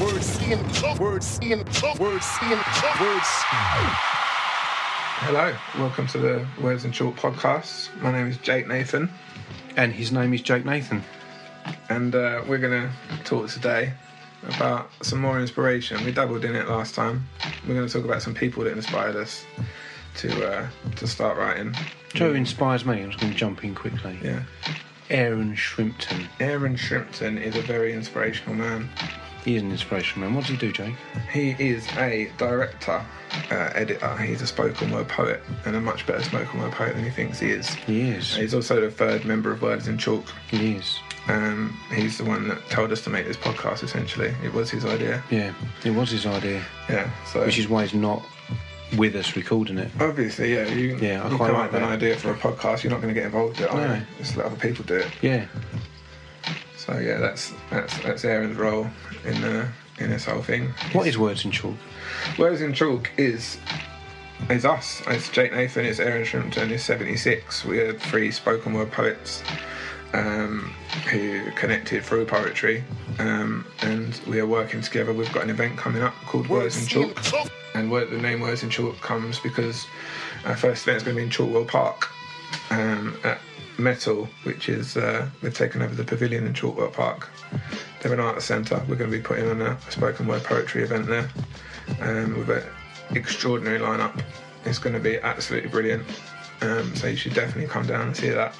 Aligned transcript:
Words 0.00 0.38
in 0.42 0.58
words 0.98 1.38
in 1.42 1.58
words 1.98 2.28
in 2.42 2.58
words. 3.00 3.28
Hello, 5.20 5.54
welcome 5.78 6.06
to 6.08 6.18
the 6.18 6.46
Words 6.62 6.84
and 6.84 6.94
Chalk 6.94 7.16
podcast. 7.16 7.88
My 8.00 8.12
name 8.12 8.28
is 8.28 8.36
Jake 8.38 8.68
Nathan, 8.68 9.10
And 9.76 9.92
his 9.92 10.12
name 10.12 10.32
is 10.34 10.42
Jake 10.42 10.64
Nathan. 10.64 11.02
and 11.88 12.14
uh, 12.14 12.42
we're 12.46 12.58
going 12.58 12.88
to 12.88 13.24
talk 13.24 13.48
today 13.48 13.92
about 14.44 14.90
some 15.02 15.20
more 15.20 15.40
inspiration. 15.40 16.04
We 16.04 16.12
dabbled 16.12 16.44
in 16.44 16.54
it 16.54 16.68
last 16.68 16.94
time. 16.94 17.26
We're 17.66 17.74
going 17.74 17.86
to 17.88 17.92
talk 17.92 18.04
about 18.04 18.22
some 18.22 18.34
people 18.34 18.64
that 18.64 18.72
inspired 18.76 19.16
us 19.16 19.44
to 20.18 20.46
uh, 20.52 20.68
to 20.96 21.06
start 21.08 21.36
writing. 21.38 21.74
Joe 22.14 22.34
inspires 22.34 22.84
me. 22.84 23.02
I'm 23.02 23.08
just 23.10 23.20
going 23.20 23.32
to 23.32 23.38
jump 23.38 23.64
in 23.64 23.74
quickly. 23.74 24.18
Yeah, 24.22 24.42
Aaron 25.10 25.54
Shrimpton. 25.56 26.28
Aaron 26.38 26.76
Shrimpton 26.76 27.40
is 27.40 27.56
a 27.56 27.62
very 27.62 27.92
inspirational 27.92 28.54
man. 28.54 28.88
He 29.48 29.56
is 29.56 29.62
an 29.62 29.70
inspirational 29.70 30.26
man. 30.28 30.34
What 30.34 30.42
does 30.42 30.50
he 30.50 30.56
do, 30.58 30.70
Jake? 30.70 30.94
He 31.32 31.56
is 31.58 31.88
a 31.96 32.30
director, 32.36 33.02
uh, 33.50 33.70
editor. 33.74 34.14
He's 34.18 34.42
a 34.42 34.46
spoken 34.46 34.90
word 34.90 35.08
poet, 35.08 35.42
and 35.64 35.74
a 35.74 35.80
much 35.80 36.06
better 36.06 36.22
spoken 36.22 36.60
word 36.60 36.72
poet 36.72 36.94
than 36.94 37.02
he 37.02 37.08
thinks 37.08 37.40
he 37.40 37.48
is. 37.48 37.72
He 37.74 38.10
is. 38.10 38.36
He's 38.36 38.52
also 38.52 38.78
the 38.78 38.90
third 38.90 39.24
member 39.24 39.50
of 39.50 39.62
Words 39.62 39.88
in 39.88 39.96
Chalk. 39.96 40.26
He 40.50 40.74
is. 40.74 40.98
Um, 41.28 41.74
he's 41.94 42.18
the 42.18 42.24
one 42.24 42.46
that 42.48 42.58
told 42.68 42.92
us 42.92 43.02
to 43.04 43.08
make 43.10 43.26
this 43.26 43.38
podcast. 43.38 43.82
Essentially, 43.82 44.34
it 44.44 44.52
was 44.52 44.68
his 44.70 44.84
idea. 44.84 45.24
Yeah, 45.30 45.54
it 45.82 45.92
was 45.92 46.10
his 46.10 46.26
idea, 46.26 46.62
Yeah. 46.90 47.10
So 47.32 47.46
which 47.46 47.58
is 47.58 47.70
why 47.70 47.86
he's 47.86 47.94
not 47.94 48.22
with 48.98 49.16
us 49.16 49.34
recording 49.34 49.78
it. 49.78 49.90
obviously, 49.98 50.52
yeah. 50.52 50.68
You, 50.68 50.98
Yeah, 50.98 51.24
I 51.24 51.30
you 51.30 51.36
quite 51.38 51.46
come 51.46 51.56
like 51.56 51.66
up 51.68 51.72
with 51.72 51.82
an 51.84 51.88
idea 51.88 52.16
for 52.16 52.32
a 52.32 52.36
podcast. 52.36 52.82
You're 52.82 52.90
not 52.90 53.00
going 53.00 53.14
to 53.14 53.18
get 53.18 53.24
involved 53.24 53.60
with 53.60 53.70
it. 53.70 53.74
No. 53.74 54.02
Just 54.18 54.36
let 54.36 54.44
other 54.44 54.56
people 54.56 54.84
do 54.84 54.96
it. 54.96 55.08
Yeah, 55.22 55.46
So 56.88 56.96
yeah, 56.96 57.18
that's 57.18 57.52
that's 57.68 57.98
that's 57.98 58.24
Aaron's 58.24 58.56
role 58.56 58.86
in 59.26 59.38
the 59.42 59.68
in 59.98 60.08
this 60.08 60.24
whole 60.24 60.40
thing. 60.40 60.72
what 60.92 61.06
is 61.06 61.18
Words 61.18 61.44
in 61.44 61.50
Chalk? 61.50 61.74
Words 62.38 62.62
in 62.62 62.72
Chalk 62.72 63.10
is 63.18 63.58
is 64.48 64.64
us. 64.64 65.02
It's 65.06 65.28
Jake 65.28 65.52
Nathan. 65.52 65.84
It's 65.84 66.00
Aaron 66.00 66.24
Shrimpton. 66.24 66.70
It's 66.70 66.84
76. 66.84 67.66
We're 67.66 67.92
three 67.92 68.30
spoken 68.30 68.72
word 68.72 68.90
poets 68.90 69.42
um, 70.14 70.72
who 71.10 71.50
connected 71.50 72.04
through 72.04 72.24
poetry, 72.24 72.82
um, 73.18 73.66
and 73.82 74.18
we 74.26 74.40
are 74.40 74.46
working 74.46 74.80
together. 74.80 75.12
We've 75.12 75.30
got 75.30 75.42
an 75.42 75.50
event 75.50 75.76
coming 75.76 76.02
up 76.02 76.14
called 76.24 76.48
Words 76.48 76.80
in 76.80 76.86
Chalk. 76.86 77.50
And 77.74 77.90
word, 77.90 78.08
the 78.08 78.16
name 78.16 78.40
Words 78.40 78.62
in 78.62 78.70
Chalk 78.70 78.98
comes 79.02 79.38
because 79.38 79.86
our 80.46 80.56
first 80.56 80.84
event 80.84 80.96
is 80.96 81.02
going 81.02 81.16
to 81.16 81.20
be 81.20 81.24
in 81.24 81.30
Chalkwell 81.30 81.68
Park 81.68 82.08
um, 82.70 83.14
at 83.24 83.40
Metal, 83.78 84.28
which 84.42 84.68
is 84.68 84.96
uh, 84.96 85.28
they've 85.42 85.54
taken 85.54 85.82
over 85.82 85.94
the 85.94 86.04
pavilion 86.04 86.46
in 86.46 86.52
Chalkwell 86.52 86.92
Park. 86.92 87.28
They're 88.00 88.12
an 88.12 88.20
arts 88.20 88.44
centre. 88.44 88.82
We're 88.88 88.96
going 88.96 89.10
to 89.10 89.16
be 89.16 89.22
putting 89.22 89.48
on 89.48 89.62
a, 89.62 89.78
spoken 89.90 90.26
word 90.26 90.44
poetry 90.44 90.82
event 90.82 91.06
there 91.06 91.28
um, 92.00 92.38
with 92.38 92.50
an 92.50 92.64
extraordinary 93.16 93.78
lineup. 93.78 94.22
It's 94.64 94.78
going 94.78 94.94
to 94.94 95.00
be 95.00 95.18
absolutely 95.18 95.70
brilliant. 95.70 96.04
Um, 96.60 96.94
so 96.96 97.06
you 97.06 97.16
should 97.16 97.34
definitely 97.34 97.68
come 97.68 97.86
down 97.86 98.08
and 98.08 98.16
see 98.16 98.30
that. 98.30 98.54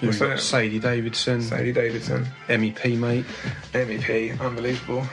We've 0.00 0.18
got 0.18 0.38
Sadie 0.38 0.78
Davidson, 0.78 1.42
Sadie 1.42 1.72
Davidson, 1.72 2.26
MEP 2.48 2.98
mate. 2.98 3.24
MEP, 3.72 4.40
unbelievable. 4.40 5.04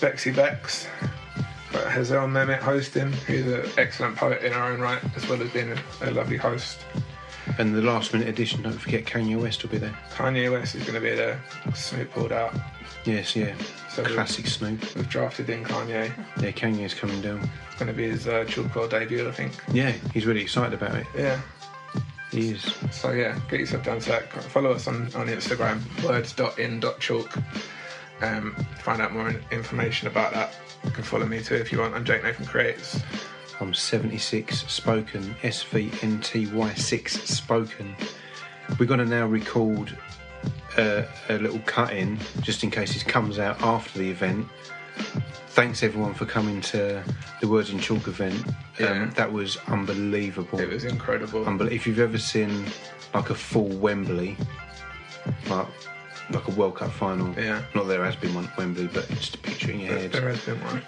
Bexy 0.00 0.30
Bex, 0.30 0.86
but 1.72 1.90
Hazel 1.90 2.26
Mehmet 2.28 2.58
hosting, 2.58 3.12
who's 3.12 3.46
an 3.46 3.70
excellent 3.78 4.16
poet 4.16 4.42
in 4.42 4.52
her 4.52 4.62
own 4.62 4.80
right, 4.80 5.02
as 5.16 5.26
well 5.28 5.40
as 5.42 5.50
being 5.50 5.72
a, 5.72 5.78
a 6.02 6.10
lovely 6.10 6.36
host. 6.36 6.80
And 7.58 7.74
the 7.74 7.82
last 7.82 8.12
minute 8.12 8.28
edition, 8.28 8.62
don't 8.62 8.78
forget 8.78 9.04
Kanye 9.04 9.40
West 9.40 9.62
will 9.62 9.70
be 9.70 9.78
there. 9.78 9.96
Kanye 10.14 10.50
West 10.50 10.74
is 10.74 10.82
going 10.82 10.94
to 10.94 11.00
be 11.00 11.14
there. 11.14 11.40
Snoop 11.74 12.10
pulled 12.12 12.32
out. 12.32 12.54
Yes, 13.04 13.36
yeah. 13.36 13.54
So 13.88 14.04
Classic 14.04 14.46
Snoop. 14.46 14.94
We've 14.94 15.08
drafted 15.08 15.48
in 15.48 15.64
Kanye. 15.64 16.12
Yeah, 16.40 16.50
Kanye's 16.50 16.92
coming 16.92 17.20
down. 17.22 17.48
It's 17.68 17.78
going 17.78 17.86
to 17.86 17.96
be 17.96 18.08
his 18.08 18.26
uh, 18.26 18.44
Chilcor 18.44 18.90
debut, 18.90 19.26
I 19.28 19.32
think. 19.32 19.52
Yeah, 19.72 19.92
he's 20.12 20.26
really 20.26 20.42
excited 20.42 20.74
about 20.74 20.96
it. 20.96 21.06
Yeah. 21.16 21.40
He 22.30 22.50
is. 22.50 22.74
So 22.90 23.12
yeah, 23.12 23.38
get 23.48 23.60
yourself 23.60 23.84
down 23.84 24.00
to 24.00 24.08
that. 24.10 24.32
Follow 24.32 24.72
us 24.72 24.88
on, 24.88 25.04
on 25.14 25.28
Instagram, 25.28 25.80
words.in.chalk. 26.04 27.38
Um, 28.22 28.54
find 28.82 29.00
out 29.00 29.12
more 29.12 29.34
information 29.50 30.08
about 30.08 30.32
that. 30.34 30.54
You 30.84 30.90
can 30.90 31.04
follow 31.04 31.26
me 31.26 31.40
too 31.40 31.54
if 31.54 31.70
you 31.70 31.78
want. 31.78 31.94
I'm 31.94 32.04
Jake 32.04 32.24
Nathan 32.24 32.46
Creates. 32.46 33.00
I'm 33.60 33.72
76 33.72 34.66
spoken, 34.70 35.34
SVNTY6 35.42 37.08
spoken. 37.26 37.94
We're 38.78 38.86
going 38.86 39.00
to 39.00 39.06
now 39.06 39.26
record 39.26 39.96
uh, 40.76 41.04
a 41.28 41.38
little 41.38 41.60
cut 41.60 41.92
in 41.92 42.18
just 42.42 42.62
in 42.64 42.70
case 42.70 42.92
this 42.92 43.02
comes 43.02 43.38
out 43.38 43.60
after 43.62 43.98
the 43.98 44.10
event. 44.10 44.46
Thanks 45.48 45.82
everyone 45.82 46.12
for 46.12 46.26
coming 46.26 46.60
to 46.62 47.02
the 47.40 47.48
Words 47.48 47.70
in 47.70 47.78
Chalk 47.78 48.08
event. 48.08 48.44
Yeah. 48.78 49.04
Um, 49.04 49.10
that 49.12 49.32
was 49.32 49.56
unbelievable. 49.68 50.60
It 50.60 50.68
was 50.68 50.84
incredible. 50.84 51.44
Unbel- 51.44 51.70
if 51.72 51.86
you've 51.86 51.98
ever 52.00 52.18
seen 52.18 52.66
like 53.14 53.30
a 53.30 53.34
full 53.34 53.68
Wembley, 53.68 54.36
like 55.48 55.66
like 56.30 56.46
a 56.48 56.50
World 56.50 56.74
Cup 56.76 56.90
final, 56.90 57.32
Yeah. 57.40 57.62
not 57.74 57.84
there 57.86 58.04
has 58.04 58.16
been 58.16 58.34
one 58.34 58.46
at 58.46 58.56
Wembley, 58.58 58.88
but 58.88 59.08
just 59.10 59.36
a 59.36 59.38
picture 59.38 59.70
in 59.70 59.80
your 59.80 59.96
head. 59.96 60.12
there 60.12 60.28
has 60.28 60.44
been 60.44 60.60
one. 60.64 60.82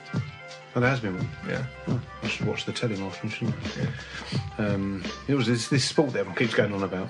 Oh, 0.77 0.81
there 0.81 0.91
has 0.91 1.01
been 1.01 1.17
one. 1.17 1.29
Yeah. 1.49 1.65
Oh, 1.89 2.01
I 2.23 2.29
should 2.29 2.47
watch 2.47 2.65
the 2.65 2.73
telly 2.73 2.97
more 2.97 3.09
often, 3.09 3.31
shouldn't 3.31 3.57
I? 3.57 3.81
Yeah. 4.59 4.67
Um, 4.67 5.03
it 5.27 5.35
was 5.35 5.47
this, 5.47 5.69
this 5.69 5.85
sport 5.85 6.13
that 6.13 6.21
everyone 6.21 6.37
keeps 6.37 6.55
going 6.55 6.73
on 6.73 6.83
about. 6.83 7.09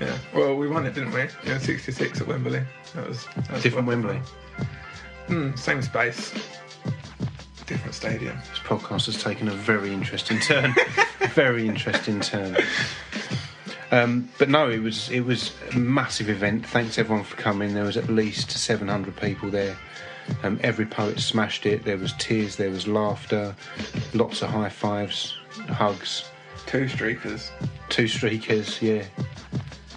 Yeah. 0.00 0.16
Well, 0.34 0.54
we 0.56 0.68
won 0.68 0.86
it, 0.86 0.94
didn't 0.94 1.12
we? 1.12 1.26
Yeah, 1.44 1.58
66 1.58 2.20
at 2.20 2.26
Wembley. 2.26 2.62
That 2.94 3.08
was, 3.08 3.24
that 3.36 3.50
was 3.50 3.62
Different 3.62 3.86
wonderful. 3.86 4.20
Wembley. 4.20 5.50
Hmm, 5.50 5.56
same 5.56 5.82
space. 5.82 6.32
Different 7.66 7.94
stadium. 7.94 8.36
This 8.50 8.58
podcast 8.58 9.06
has 9.06 9.22
taken 9.22 9.48
a 9.48 9.52
very 9.52 9.92
interesting 9.92 10.38
turn. 10.40 10.74
very 11.30 11.66
interesting 11.66 12.20
turn. 12.20 12.56
Um, 13.90 14.28
but 14.38 14.48
no, 14.48 14.68
it 14.70 14.80
was 14.80 15.10
it 15.10 15.20
was 15.20 15.52
a 15.72 15.78
massive 15.78 16.28
event. 16.28 16.66
Thanks 16.66 16.98
everyone 16.98 17.24
for 17.24 17.36
coming. 17.36 17.74
There 17.74 17.84
was 17.84 17.96
at 17.96 18.08
least 18.08 18.50
700 18.50 19.14
people 19.16 19.50
there. 19.50 19.76
Um, 20.42 20.58
every 20.62 20.86
poet 20.86 21.20
smashed 21.20 21.66
it. 21.66 21.84
There 21.84 21.98
was 21.98 22.12
tears. 22.14 22.56
There 22.56 22.70
was 22.70 22.86
laughter. 22.88 23.54
Lots 24.14 24.42
of 24.42 24.50
high 24.50 24.68
fives, 24.68 25.34
hugs. 25.68 26.24
Two 26.66 26.84
streakers. 26.86 27.50
Two 27.88 28.04
streakers. 28.04 28.80
Yeah, 28.80 29.04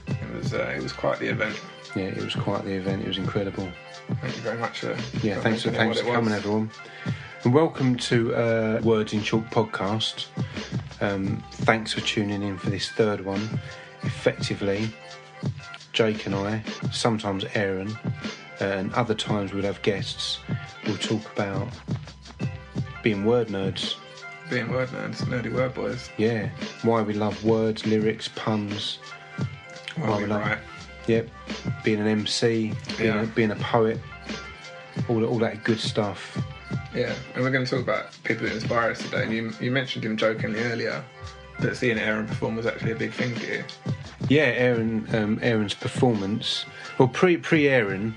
It 0.07 0.35
was 0.35 0.53
uh, 0.53 0.73
it 0.75 0.81
was 0.83 0.91
quite 0.93 1.19
the 1.19 1.27
event. 1.27 1.59
yeah. 1.95 2.03
It 2.05 2.17
was 2.23 2.35
quite 2.35 2.63
the 2.65 2.73
event. 2.73 3.03
It 3.03 3.07
was 3.07 3.17
incredible. 3.17 3.69
Thank 4.21 4.35
you 4.35 4.41
very 4.41 4.57
much. 4.59 4.79
For, 4.81 4.95
Yeah, 5.25 5.39
thanks 5.41 5.63
for 5.63 5.71
thanks 5.71 5.99
for 5.99 6.05
coming, 6.05 6.25
was. 6.25 6.33
everyone, 6.33 6.69
and 7.43 7.53
welcome 7.53 7.95
to 7.97 8.35
uh, 8.35 8.81
Words 8.83 9.13
in 9.13 9.21
Chalk 9.23 9.45
podcast. 9.45 10.27
Um, 11.01 11.43
thanks 11.51 11.93
for 11.93 12.01
tuning 12.01 12.41
in 12.43 12.57
for 12.57 12.69
this 12.69 12.89
third 12.89 13.23
one. 13.25 13.59
Effectively, 14.03 14.89
Jake 15.93 16.25
and 16.25 16.35
I, 16.35 16.63
sometimes 16.91 17.45
Aaron, 17.55 17.91
uh, 18.05 18.11
and 18.59 18.93
other 18.93 19.13
times 19.13 19.53
we'll 19.53 19.63
have 19.63 19.81
guests. 19.81 20.39
We'll 20.85 20.97
talk 20.97 21.31
about 21.33 21.67
being 23.03 23.25
word 23.25 23.47
nerds. 23.49 23.95
Being 24.49 24.69
word 24.69 24.89
nerds, 24.89 25.21
nerdy 25.23 25.51
word 25.51 25.73
boys. 25.73 26.09
Yeah, 26.17 26.49
why 26.83 27.01
we 27.01 27.13
love 27.13 27.43
words, 27.43 27.85
lyrics, 27.85 28.27
puns. 28.35 28.99
Well, 29.97 30.11
Why 30.11 30.17
we 30.17 30.23
we 30.23 30.29
love- 30.29 30.41
right. 30.41 30.57
Yep, 31.07 31.29
being 31.83 31.99
an 31.99 32.07
MC, 32.07 32.73
being, 32.97 33.13
Yeah. 33.13 33.21
a, 33.21 33.27
being 33.27 33.51
a 33.51 33.55
poet, 33.57 33.99
all 35.07 35.23
all 35.23 35.37
that 35.39 35.63
good 35.63 35.79
stuff. 35.79 36.37
Yeah, 36.95 37.13
and 37.35 37.43
we're 37.43 37.51
going 37.51 37.63
to 37.65 37.69
talk 37.69 37.81
about 37.83 38.17
people 38.23 38.47
that 38.47 38.53
inspire 38.55 38.91
us 38.91 38.99
today. 38.99 39.23
And 39.23 39.31
you, 39.33 39.51
you 39.59 39.69
mentioned 39.69 40.03
him 40.03 40.17
jokingly 40.17 40.61
earlier 40.61 41.03
that 41.59 41.75
seeing 41.77 41.99
Aaron 41.99 42.25
perform 42.25 42.55
was 42.55 42.65
actually 42.65 42.91
a 42.91 42.95
big 42.95 43.11
thing 43.13 43.35
for 43.35 43.45
you. 43.45 43.63
Yeah, 44.29 44.45
Aaron, 44.55 45.07
um, 45.13 45.39
Aaron's 45.43 45.73
performance. 45.75 46.65
Well, 46.97 47.07
pre 47.09 47.37
pre 47.37 47.67
Aaron, 47.67 48.15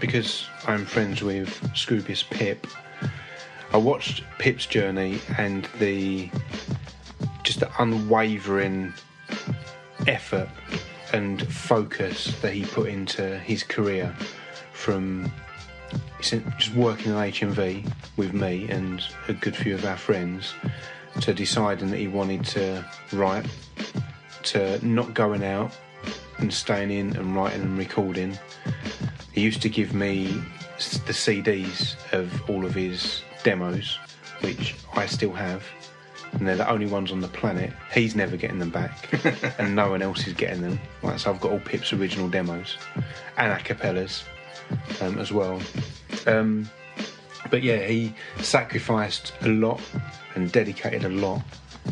because 0.00 0.46
I'm 0.66 0.84
friends 0.84 1.22
with 1.22 1.48
Scroobius 1.74 2.28
Pip. 2.30 2.66
I 3.72 3.76
watched 3.76 4.22
Pip's 4.38 4.66
journey 4.66 5.20
and 5.38 5.68
the 5.78 6.30
just 7.42 7.60
the 7.60 7.70
unwavering 7.78 8.92
effort 10.06 10.48
and 11.12 11.46
focus 11.52 12.38
that 12.40 12.52
he 12.52 12.64
put 12.64 12.88
into 12.88 13.38
his 13.38 13.62
career 13.62 14.14
from 14.72 15.30
just 16.20 16.74
working 16.74 17.12
on 17.12 17.30
HMV 17.30 17.90
with 18.16 18.32
me 18.32 18.68
and 18.68 19.02
a 19.28 19.32
good 19.32 19.56
few 19.56 19.74
of 19.74 19.84
our 19.84 19.96
friends 19.96 20.54
to 21.20 21.32
deciding 21.32 21.90
that 21.90 21.98
he 21.98 22.08
wanted 22.08 22.44
to 22.44 22.84
write 23.12 23.46
to 24.42 24.84
not 24.84 25.14
going 25.14 25.44
out 25.44 25.72
and 26.38 26.52
staying 26.52 26.90
in 26.90 27.16
and 27.16 27.34
writing 27.34 27.62
and 27.62 27.78
recording. 27.78 28.38
He 29.32 29.40
used 29.40 29.62
to 29.62 29.68
give 29.68 29.94
me 29.94 30.26
the 30.78 31.12
CDs 31.12 31.96
of 32.12 32.48
all 32.50 32.64
of 32.64 32.74
his 32.74 33.22
demos, 33.42 33.98
which 34.40 34.74
I 34.94 35.06
still 35.06 35.32
have, 35.32 35.64
and 36.32 36.46
they're 36.46 36.56
the 36.56 36.70
only 36.70 36.86
ones 36.86 37.12
on 37.12 37.20
the 37.20 37.28
planet. 37.28 37.72
He's 37.92 38.14
never 38.14 38.36
getting 38.36 38.58
them 38.58 38.70
back, 38.70 39.08
and 39.58 39.74
no 39.74 39.90
one 39.90 40.02
else 40.02 40.26
is 40.26 40.34
getting 40.34 40.62
them. 40.62 40.78
Right, 41.02 41.18
so 41.18 41.30
I've 41.30 41.40
got 41.40 41.52
all 41.52 41.60
Pip's 41.60 41.92
original 41.92 42.28
demos 42.28 42.76
and 43.36 43.52
a 43.52 43.56
cappellas 43.56 44.24
um, 45.00 45.18
as 45.18 45.32
well. 45.32 45.60
Um, 46.26 46.68
but 47.50 47.62
yeah, 47.62 47.86
he 47.86 48.14
sacrificed 48.40 49.32
a 49.42 49.48
lot 49.48 49.80
and 50.34 50.50
dedicated 50.52 51.04
a 51.04 51.08
lot, 51.08 51.42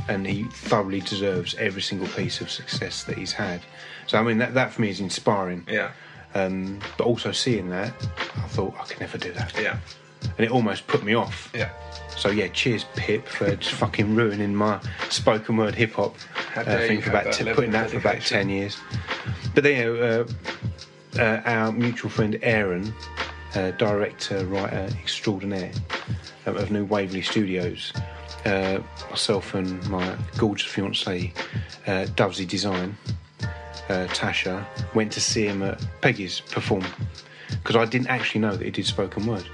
and 0.08 0.26
he 0.26 0.44
thoroughly 0.44 1.00
deserves 1.00 1.54
every 1.54 1.82
single 1.82 2.08
piece 2.08 2.40
of 2.40 2.50
success 2.50 3.04
that 3.04 3.16
he's 3.16 3.32
had. 3.32 3.60
So 4.06 4.18
I 4.18 4.22
mean, 4.22 4.38
that 4.38 4.54
that 4.54 4.72
for 4.72 4.82
me 4.82 4.90
is 4.90 5.00
inspiring. 5.00 5.66
Yeah. 5.70 5.92
Um, 6.34 6.80
but 6.98 7.06
also 7.06 7.30
seeing 7.30 7.70
that, 7.70 7.92
I 8.36 8.48
thought 8.48 8.74
I 8.80 8.84
could 8.84 8.98
never 9.00 9.18
do 9.18 9.32
that, 9.34 9.54
Yeah. 9.56 9.76
and 10.36 10.40
it 10.40 10.50
almost 10.50 10.88
put 10.88 11.04
me 11.04 11.14
off. 11.14 11.48
Yeah. 11.54 11.70
So 12.16 12.28
yeah, 12.30 12.48
cheers 12.48 12.86
Pip 12.96 13.28
for 13.28 13.54
just 13.54 13.72
fucking 13.74 14.16
ruining 14.16 14.52
my 14.54 14.80
spoken 15.10 15.56
word 15.56 15.74
hip 15.76 15.92
hop 15.92 16.16
uh, 16.56 16.64
thing 16.64 17.00
for 17.02 17.10
about 17.10 17.32
t- 17.32 17.44
putting 17.52 17.70
that 17.70 17.90
for 17.90 17.98
about 17.98 18.20
ten 18.20 18.48
years. 18.48 18.76
But 19.54 19.62
then 19.62 19.96
uh, 19.96 20.26
uh, 21.18 21.40
our 21.44 21.70
mutual 21.72 22.10
friend 22.10 22.36
Aaron, 22.42 22.92
uh, 23.54 23.70
director 23.72 24.44
writer 24.46 24.88
extraordinaire 25.00 25.72
um, 26.46 26.56
of 26.56 26.70
New 26.72 26.84
Waverley 26.84 27.22
Studios, 27.22 27.92
uh, 28.44 28.80
myself 29.10 29.54
and 29.54 29.88
my 29.88 30.16
gorgeous 30.36 30.66
fiancée 30.72 31.32
uh, 31.86 32.06
Dovesy 32.16 32.46
Design, 32.46 32.96
uh, 33.88 34.06
Tasha, 34.08 34.64
went 34.94 35.12
to 35.12 35.20
see 35.20 35.46
him 35.46 35.62
at 35.62 35.84
Peggy's 36.00 36.40
perform 36.40 36.84
because 37.50 37.76
I 37.76 37.84
didn't 37.84 38.08
actually 38.08 38.40
know 38.40 38.56
that 38.56 38.64
he 38.64 38.70
did 38.70 38.86
spoken 38.86 39.26
word. 39.26 39.44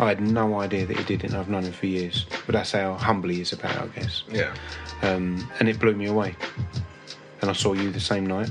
I 0.00 0.06
had 0.08 0.20
no 0.20 0.60
idea 0.60 0.86
that 0.86 0.96
he 0.96 1.02
did 1.04 1.24
it, 1.24 1.30
and 1.30 1.36
I've 1.36 1.48
known 1.48 1.64
him 1.64 1.72
for 1.72 1.86
years. 1.86 2.26
But 2.46 2.52
that's 2.52 2.70
how 2.72 2.94
humble 2.94 3.30
he 3.30 3.40
is 3.40 3.52
about 3.52 3.74
it, 3.74 3.80
I 3.82 4.00
guess. 4.00 4.22
Yeah. 4.30 4.54
Um, 5.02 5.50
and 5.58 5.68
it 5.68 5.78
blew 5.80 5.94
me 5.94 6.06
away. 6.06 6.36
And 7.40 7.50
I 7.50 7.52
saw 7.52 7.72
you 7.72 7.90
the 7.90 7.98
same 8.00 8.24
night, 8.26 8.50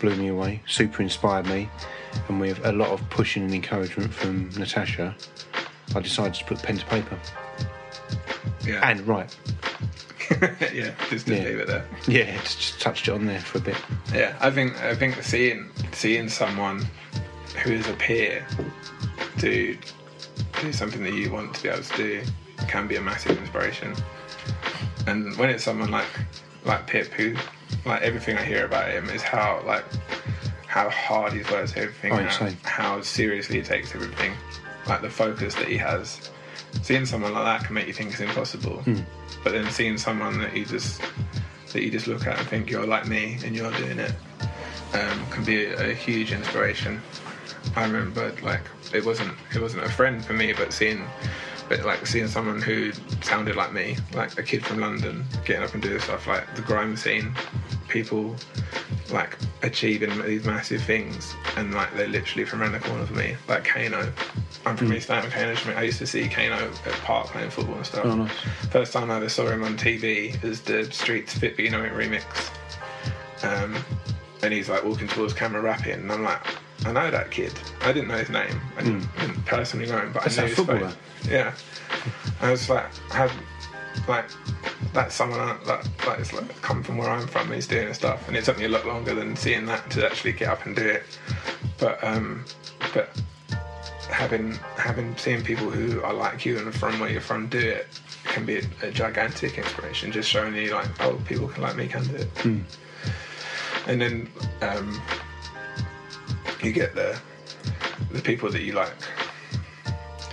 blew 0.00 0.14
me 0.14 0.28
away, 0.28 0.62
super 0.66 1.02
inspired 1.02 1.46
me. 1.46 1.68
And 2.28 2.40
with 2.40 2.64
a 2.64 2.70
lot 2.72 2.90
of 2.90 3.00
pushing 3.10 3.42
and 3.42 3.52
encouragement 3.54 4.12
from 4.14 4.50
Natasha, 4.56 5.16
I 5.96 6.00
decided 6.00 6.34
to 6.34 6.44
put 6.44 6.62
pen 6.62 6.78
to 6.78 6.86
paper 6.86 7.18
Yeah. 8.64 8.88
and 8.88 9.00
write. 9.06 9.36
yeah. 10.72 10.92
Just 11.10 11.26
to 11.26 11.34
Yeah. 11.36 11.44
leave 11.44 11.58
it 11.58 11.66
there. 11.66 11.84
Yeah, 12.06 12.36
just, 12.42 12.58
just 12.60 12.80
touched 12.80 13.08
on 13.08 13.26
there 13.26 13.40
for 13.40 13.58
a 13.58 13.60
bit. 13.60 13.76
Yeah, 14.12 14.36
I 14.40 14.50
think 14.50 14.80
I 14.82 14.94
think 14.94 15.22
seeing 15.22 15.70
seeing 15.92 16.28
someone 16.28 16.86
who 17.62 17.72
is 17.72 17.86
a 17.88 17.94
peer 17.94 18.46
do 19.38 19.76
do 20.60 20.72
something 20.72 21.02
that 21.02 21.14
you 21.14 21.30
want 21.32 21.54
to 21.54 21.62
be 21.62 21.68
able 21.68 21.82
to 21.82 21.96
do 21.96 22.22
can 22.68 22.86
be 22.86 22.96
a 22.96 23.00
massive 23.00 23.36
inspiration. 23.38 23.94
And 25.06 25.36
when 25.36 25.50
it's 25.50 25.64
someone 25.64 25.90
like 25.90 26.06
like 26.64 26.86
Pip, 26.86 27.08
who 27.12 27.34
like 27.84 28.02
everything 28.02 28.36
I 28.38 28.44
hear 28.44 28.64
about 28.64 28.90
him 28.90 29.08
is 29.10 29.22
how 29.22 29.62
like 29.66 29.84
how 30.66 30.88
hard 30.90 31.32
he 31.32 31.42
works 31.52 31.74
everything, 31.76 32.12
Oh, 32.12 32.22
how, 32.24 32.48
how 32.64 33.00
seriously 33.00 33.56
he 33.56 33.62
takes 33.62 33.94
everything, 33.94 34.32
like 34.88 35.02
the 35.02 35.10
focus 35.10 35.54
that 35.56 35.68
he 35.68 35.76
has. 35.76 36.30
Seeing 36.82 37.06
someone 37.06 37.32
like 37.32 37.44
that 37.44 37.64
can 37.66 37.74
make 37.74 37.86
you 37.86 37.92
think 37.92 38.10
it's 38.10 38.20
impossible, 38.20 38.82
but 39.42 39.52
then 39.52 39.70
seeing 39.70 39.96
someone 39.98 40.38
that 40.38 40.54
you 40.56 40.64
just 40.64 41.00
that 41.72 41.82
you 41.82 41.90
just 41.90 42.06
look 42.06 42.26
at 42.26 42.38
and 42.38 42.46
think 42.48 42.70
you're 42.70 42.86
like 42.86 43.08
me 43.08 43.36
and 43.44 43.56
you're 43.56 43.72
doing 43.72 43.98
it 43.98 44.12
um, 44.94 45.26
can 45.30 45.44
be 45.44 45.64
a, 45.64 45.90
a 45.90 45.92
huge 45.94 46.30
inspiration. 46.32 47.02
I 47.76 47.84
remember 47.84 48.32
like 48.42 48.60
it 48.92 49.04
wasn't 49.04 49.34
it 49.54 49.60
wasn't 49.60 49.84
a 49.84 49.88
friend 49.90 50.24
for 50.24 50.34
me, 50.34 50.52
but 50.52 50.72
seeing 50.72 51.04
but 51.68 51.84
like 51.84 52.06
seeing 52.06 52.28
someone 52.28 52.60
who 52.60 52.92
sounded 53.22 53.56
like 53.56 53.72
me, 53.72 53.96
like 54.12 54.38
a 54.38 54.42
kid 54.42 54.64
from 54.64 54.80
London, 54.80 55.24
getting 55.44 55.62
up 55.62 55.74
and 55.74 55.82
doing 55.82 55.98
stuff 56.00 56.26
like 56.26 56.54
the 56.54 56.62
grime 56.62 56.96
scene, 56.96 57.34
people 57.94 58.34
like 59.12 59.38
achieving 59.62 60.10
these 60.26 60.44
massive 60.44 60.82
things, 60.82 61.32
and 61.56 61.72
like 61.72 61.94
they're 61.94 62.08
literally 62.08 62.44
from 62.44 62.60
around 62.60 62.72
the 62.72 62.80
corner 62.80 63.06
for 63.06 63.14
me, 63.14 63.36
like 63.48 63.64
Kano. 63.64 64.12
I'm 64.66 64.76
from 64.76 64.92
East 64.92 65.08
London, 65.08 65.30
Kano. 65.30 65.54
I 65.78 65.82
used 65.82 65.98
to 65.98 66.06
see 66.06 66.28
Kano 66.28 66.56
at 66.86 66.92
Park 67.04 67.28
playing 67.28 67.50
football 67.50 67.76
and 67.76 67.86
stuff. 67.86 68.04
Oh, 68.04 68.14
nice. 68.16 68.32
First 68.70 68.92
time 68.92 69.10
I 69.10 69.16
ever 69.16 69.28
saw 69.28 69.46
him 69.46 69.62
on 69.62 69.76
TV 69.76 70.42
is 70.42 70.60
the 70.62 70.84
Streets 70.90 71.38
Fit 71.38 71.54
But 71.56 71.64
You 71.64 71.70
Know 71.70 71.84
It 71.84 71.92
remix. 71.92 72.50
Um, 73.44 73.76
and 74.42 74.52
he's 74.52 74.68
like 74.68 74.84
walking 74.84 75.06
towards 75.06 75.32
camera 75.34 75.62
rapping, 75.62 75.92
and 76.00 76.10
I'm 76.10 76.24
like, 76.24 76.40
I 76.84 76.92
know 76.92 77.10
that 77.12 77.30
kid. 77.30 77.52
I 77.82 77.92
didn't 77.92 78.08
know 78.08 78.18
his 78.18 78.30
name. 78.30 78.60
I 78.76 78.82
didn't, 78.82 79.06
didn't 79.20 79.46
personally 79.46 79.86
know 79.86 79.98
him, 79.98 80.12
but 80.12 80.24
That's 80.24 80.38
I 80.38 80.42
knew 80.42 80.48
his 80.48 80.56
footballer. 80.56 80.88
face. 80.88 81.30
Yeah. 81.30 81.54
I 82.40 82.50
was 82.50 82.68
like, 82.68 82.92
had 83.12 83.30
like 84.08 84.26
that's 84.92 85.14
someone 85.14 85.58
that 85.66 85.66
like 86.06 86.18
it's 86.18 86.32
like 86.32 86.62
come 86.62 86.82
from 86.82 86.98
where 86.98 87.10
I'm 87.10 87.26
from. 87.26 87.46
and 87.46 87.54
He's 87.54 87.66
doing 87.66 87.92
stuff, 87.94 88.26
and 88.28 88.36
it 88.36 88.44
took 88.44 88.58
me 88.58 88.64
a 88.64 88.68
lot 88.68 88.86
longer 88.86 89.14
than 89.14 89.36
seeing 89.36 89.66
that 89.66 89.90
to 89.90 90.06
actually 90.06 90.32
get 90.32 90.48
up 90.48 90.66
and 90.66 90.76
do 90.76 90.86
it. 90.86 91.02
But 91.78 92.02
um, 92.02 92.44
but 92.92 93.08
having 94.10 94.52
having 94.76 95.16
seeing 95.16 95.42
people 95.42 95.70
who 95.70 96.02
are 96.02 96.12
like 96.12 96.44
you 96.44 96.58
and 96.58 96.74
from 96.74 97.00
where 97.00 97.10
you're 97.10 97.20
from 97.20 97.48
do 97.48 97.58
it 97.58 97.88
can 98.24 98.46
be 98.46 98.58
a, 98.58 98.62
a 98.82 98.90
gigantic 98.90 99.58
inspiration. 99.58 100.12
Just 100.12 100.28
showing 100.28 100.54
you 100.54 100.72
like, 100.72 100.88
oh, 101.00 101.20
people 101.26 101.48
can 101.48 101.62
like 101.62 101.76
me 101.76 101.88
can 101.88 102.04
do 102.04 102.16
it. 102.16 102.28
And 103.86 104.00
then 104.00 104.28
um, 104.62 105.00
you 106.62 106.72
get 106.72 106.94
the 106.94 107.18
the 108.12 108.22
people 108.22 108.50
that 108.50 108.62
you 108.62 108.72
like 108.72 108.94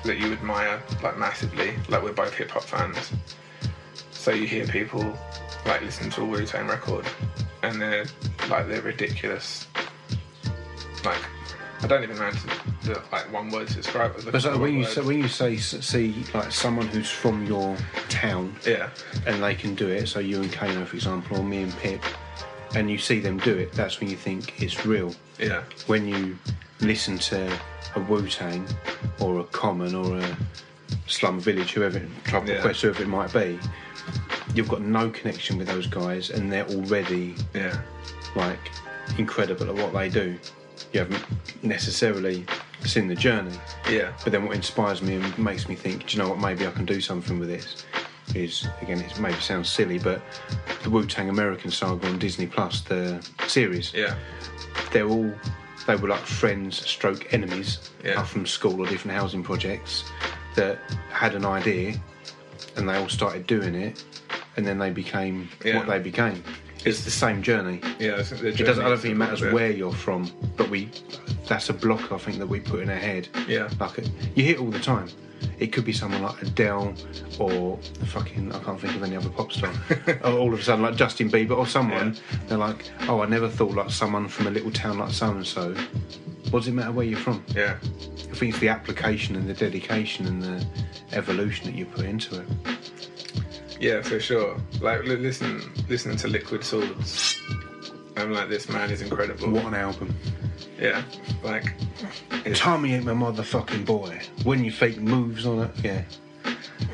that 0.04 0.18
you 0.18 0.32
admire 0.32 0.82
like 1.04 1.18
massively. 1.18 1.74
Like 1.90 2.04
we're 2.04 2.14
both 2.14 2.34
hip 2.34 2.52
hop 2.52 2.64
fans, 2.64 3.12
so 4.22 4.30
you 4.32 4.46
hear 4.46 4.68
people 4.68 5.18
like 5.66 5.82
listen 5.82 6.12
to 6.12 6.22
a 6.22 6.26
Wu 6.26 6.46
Tang 6.46 6.68
record, 6.68 7.08
and 7.64 7.82
they're 7.82 8.06
like 8.50 8.68
they're 8.68 8.84
ridiculous. 8.84 9.68
Like 11.04 11.18
I 11.82 11.88
don't 11.88 12.04
even 12.04 12.18
know 12.18 12.30
to 12.84 13.02
like 13.12 13.34
one 13.34 13.50
word 13.50 13.68
to 13.70 13.74
describe 13.74 14.16
it. 14.18 14.32
But 14.32 14.40
so 14.44 14.56
when 14.60 14.74
you 14.74 14.82
Word. 14.82 14.90
say, 14.90 15.02
when 15.02 15.18
you 15.18 15.28
say 15.28 15.58
see 15.58 16.24
like 16.36 16.52
someone 16.52 16.86
who's 16.88 17.10
from 17.10 17.48
your 17.48 17.76
town 18.10 18.56
yeah, 18.64 18.92
and 19.26 19.42
they 19.42 19.56
can 19.56 19.74
do 19.74 19.90
it, 19.90 20.08
so 20.08 20.20
you 20.20 20.40
and 20.40 20.52
Kano, 20.54 20.86
for 20.86 20.96
example, 20.96 21.38
or 21.40 21.44
me 21.44 21.64
and 21.64 21.76
Pip, 21.80 22.04
and 22.76 22.92
you 22.92 23.00
see 23.00 23.20
them 23.20 23.40
do 23.40 23.58
it, 23.58 23.72
that's 23.74 24.00
when 24.00 24.10
you 24.12 24.18
think 24.18 24.62
it's 24.62 24.86
real. 24.86 25.16
yeah, 25.40 25.64
When 25.88 26.08
you 26.08 26.38
listen 26.80 27.18
to 27.18 27.60
a 27.96 28.00
Wu 28.02 28.28
Tang 28.28 28.68
or 29.20 29.40
a 29.40 29.44
Common 29.46 29.96
or 29.96 30.18
a 30.20 30.38
Slum 31.08 31.40
Village, 31.40 31.72
whoever 31.74 32.02
Trouble 32.24 32.50
Yeah. 32.50 32.62
Quest, 32.62 32.82
whoever 32.82 33.04
it 33.04 33.08
might 33.08 33.34
be, 33.34 33.60
you've 34.56 34.70
got 34.70 34.82
no 34.82 35.10
connection 35.10 35.58
with 35.58 35.68
those 35.68 35.88
guys, 35.88 36.30
and 36.30 36.52
they're 36.52 36.68
already 36.68 37.36
yeah, 37.54 37.80
like 38.36 38.60
incredible 39.18 39.68
at 39.70 39.76
what 39.76 39.94
they 39.94 40.10
do. 40.10 40.38
You 40.94 41.02
haven't 41.02 41.24
necessarily 41.64 42.46
seen 42.86 43.08
the 43.08 43.16
journey, 43.16 43.56
yeah, 43.90 44.12
but 44.24 44.32
then 44.32 44.46
what 44.46 44.56
inspires 44.56 45.02
me 45.02 45.16
and 45.16 45.38
makes 45.38 45.70
me 45.70 45.76
think, 45.76 46.08
do 46.08 46.18
you 46.18 46.24
know 46.24 46.30
what, 46.30 46.40
maybe 46.40 46.66
I 46.66 46.72
can 46.72 46.86
do 46.86 47.00
something 47.00 47.40
with 47.40 47.50
this 47.50 47.86
is, 48.34 48.68
again, 48.82 49.00
it 49.02 49.20
maybe 49.20 49.36
sounds 49.42 49.70
silly, 49.70 50.00
but 50.00 50.22
the 50.84 50.90
Wu 50.90 51.06
Tang 51.06 51.30
American 51.30 51.70
Saga 51.70 52.08
on 52.08 52.18
Disney 52.18 52.48
Plus, 52.48 52.82
the 52.82 53.26
series, 53.48 53.94
yeah, 53.94 54.16
they're 54.92 55.08
all, 55.08 55.32
they 55.86 55.96
were 55.96 56.08
like 56.08 56.22
friends 56.22 56.78
stroke 56.86 57.34
enemies 57.34 57.90
Yeah. 58.04 58.22
up 58.22 58.28
from 58.28 58.46
school 58.46 58.82
or 58.82 58.88
different 58.88 59.18
housing 59.18 59.44
projects 59.44 60.06
that 60.56 60.80
had 61.12 61.36
an 61.36 61.46
idea 61.46 61.96
and 62.76 62.88
they 62.88 62.96
all 62.96 63.10
started 63.10 63.48
doing 63.48 63.76
it 63.76 64.04
and 64.58 64.66
then 64.66 64.78
they 64.78 64.90
became 64.90 65.50
Yeah. 65.64 65.78
what 65.78 65.88
they 65.88 66.00
became. 66.00 66.44
It's 66.84 67.04
the 67.06 67.12
same 67.12 67.44
journey. 67.44 67.80
yeah. 68.00 68.16
I 68.18 68.24
think 68.24 68.42
the 68.42 68.48
It 68.50 68.66
doesn't. 68.66 68.84
I 68.84 68.90
don't 68.90 68.98
think 69.00 69.12
it 69.14 69.18
matters 69.18 69.40
journey 69.40 69.54
where 69.54 69.72
you're 69.72 69.94
from, 69.94 70.32
but 70.58 70.70
we. 70.70 70.90
That's 71.48 71.70
a 71.70 71.74
block 71.74 72.12
I 72.12 72.18
think 72.18 72.38
that 72.40 72.48
we 72.48 72.60
put 72.60 72.80
in 72.80 72.90
our 72.90 72.96
head. 72.96 73.28
Yeah. 73.48 73.70
Like 73.80 74.00
it, 74.00 74.10
you 74.36 74.44
hear 74.44 74.56
it 74.56 74.60
all 74.62 74.72
the 74.72 74.80
time. 74.80 75.10
It 75.60 75.68
could 75.68 75.86
be 75.86 75.94
someone 75.94 76.22
like 76.24 76.42
Adele 76.42 76.94
or 77.40 77.78
fucking 78.06 78.52
I 78.54 78.60
can't 78.60 78.80
think 78.80 78.96
of 78.96 79.04
any 79.04 79.16
other 79.16 79.30
pop 79.30 79.52
star. 79.52 79.72
all 80.24 80.52
of 80.54 80.60
a 80.60 80.64
sudden 80.64 80.84
like 80.84 80.96
Justin 80.96 81.30
Bieber 81.30 81.56
or 81.58 81.68
someone. 81.68 82.18
They're 82.48 82.58
like, 82.58 82.90
oh, 83.08 83.22
I 83.22 83.28
never 83.28 83.48
thought 83.50 83.72
like 83.76 83.92
someone 83.92 84.28
from 84.28 84.48
a 84.48 84.52
little 84.52 84.72
town 84.72 84.98
like 85.00 85.12
so 85.12 85.30
and 85.30 85.46
so. 85.46 85.76
What 86.52 86.60
does 86.60 86.68
it 86.68 86.74
matter 86.74 86.92
where 86.92 87.06
you're 87.06 87.20
from? 87.20 87.44
Yeah, 87.56 87.78
I 87.82 88.36
think 88.36 88.52
it's 88.54 88.60
the 88.60 88.70
application 88.70 89.36
and 89.36 89.48
the 89.48 89.54
dedication 89.54 90.28
and 90.28 90.42
the 90.42 90.66
evolution 91.14 91.66
that 91.66 91.76
you 91.76 91.86
put 91.86 92.06
into 92.06 92.42
it. 92.42 92.48
yeah, 93.80 94.02
for 94.02 94.20
sure. 94.20 94.58
Like 94.82 95.04
li- 95.04 95.16
listen, 95.16 95.62
listening 95.90 96.18
to 96.18 96.28
Liquid 96.28 96.64
Swords. 96.64 97.42
I'm 98.18 98.34
like, 98.34 98.50
this 98.50 98.70
man 98.70 98.92
is 98.92 99.02
incredible. 99.02 99.50
What 99.50 99.66
an 99.66 99.76
album. 99.76 100.14
Yeah, 100.80 101.04
like, 101.44 101.74
it's, 102.44 102.60
Tommy 102.60 102.96
ain't 102.96 103.06
my 103.06 103.14
motherfucking 103.14 103.86
boy. 103.86 104.20
When 104.44 104.64
you 104.64 104.72
fake 104.72 105.00
moves 105.00 105.46
on 105.46 105.60
it, 105.60 105.72
yeah. 105.84 106.04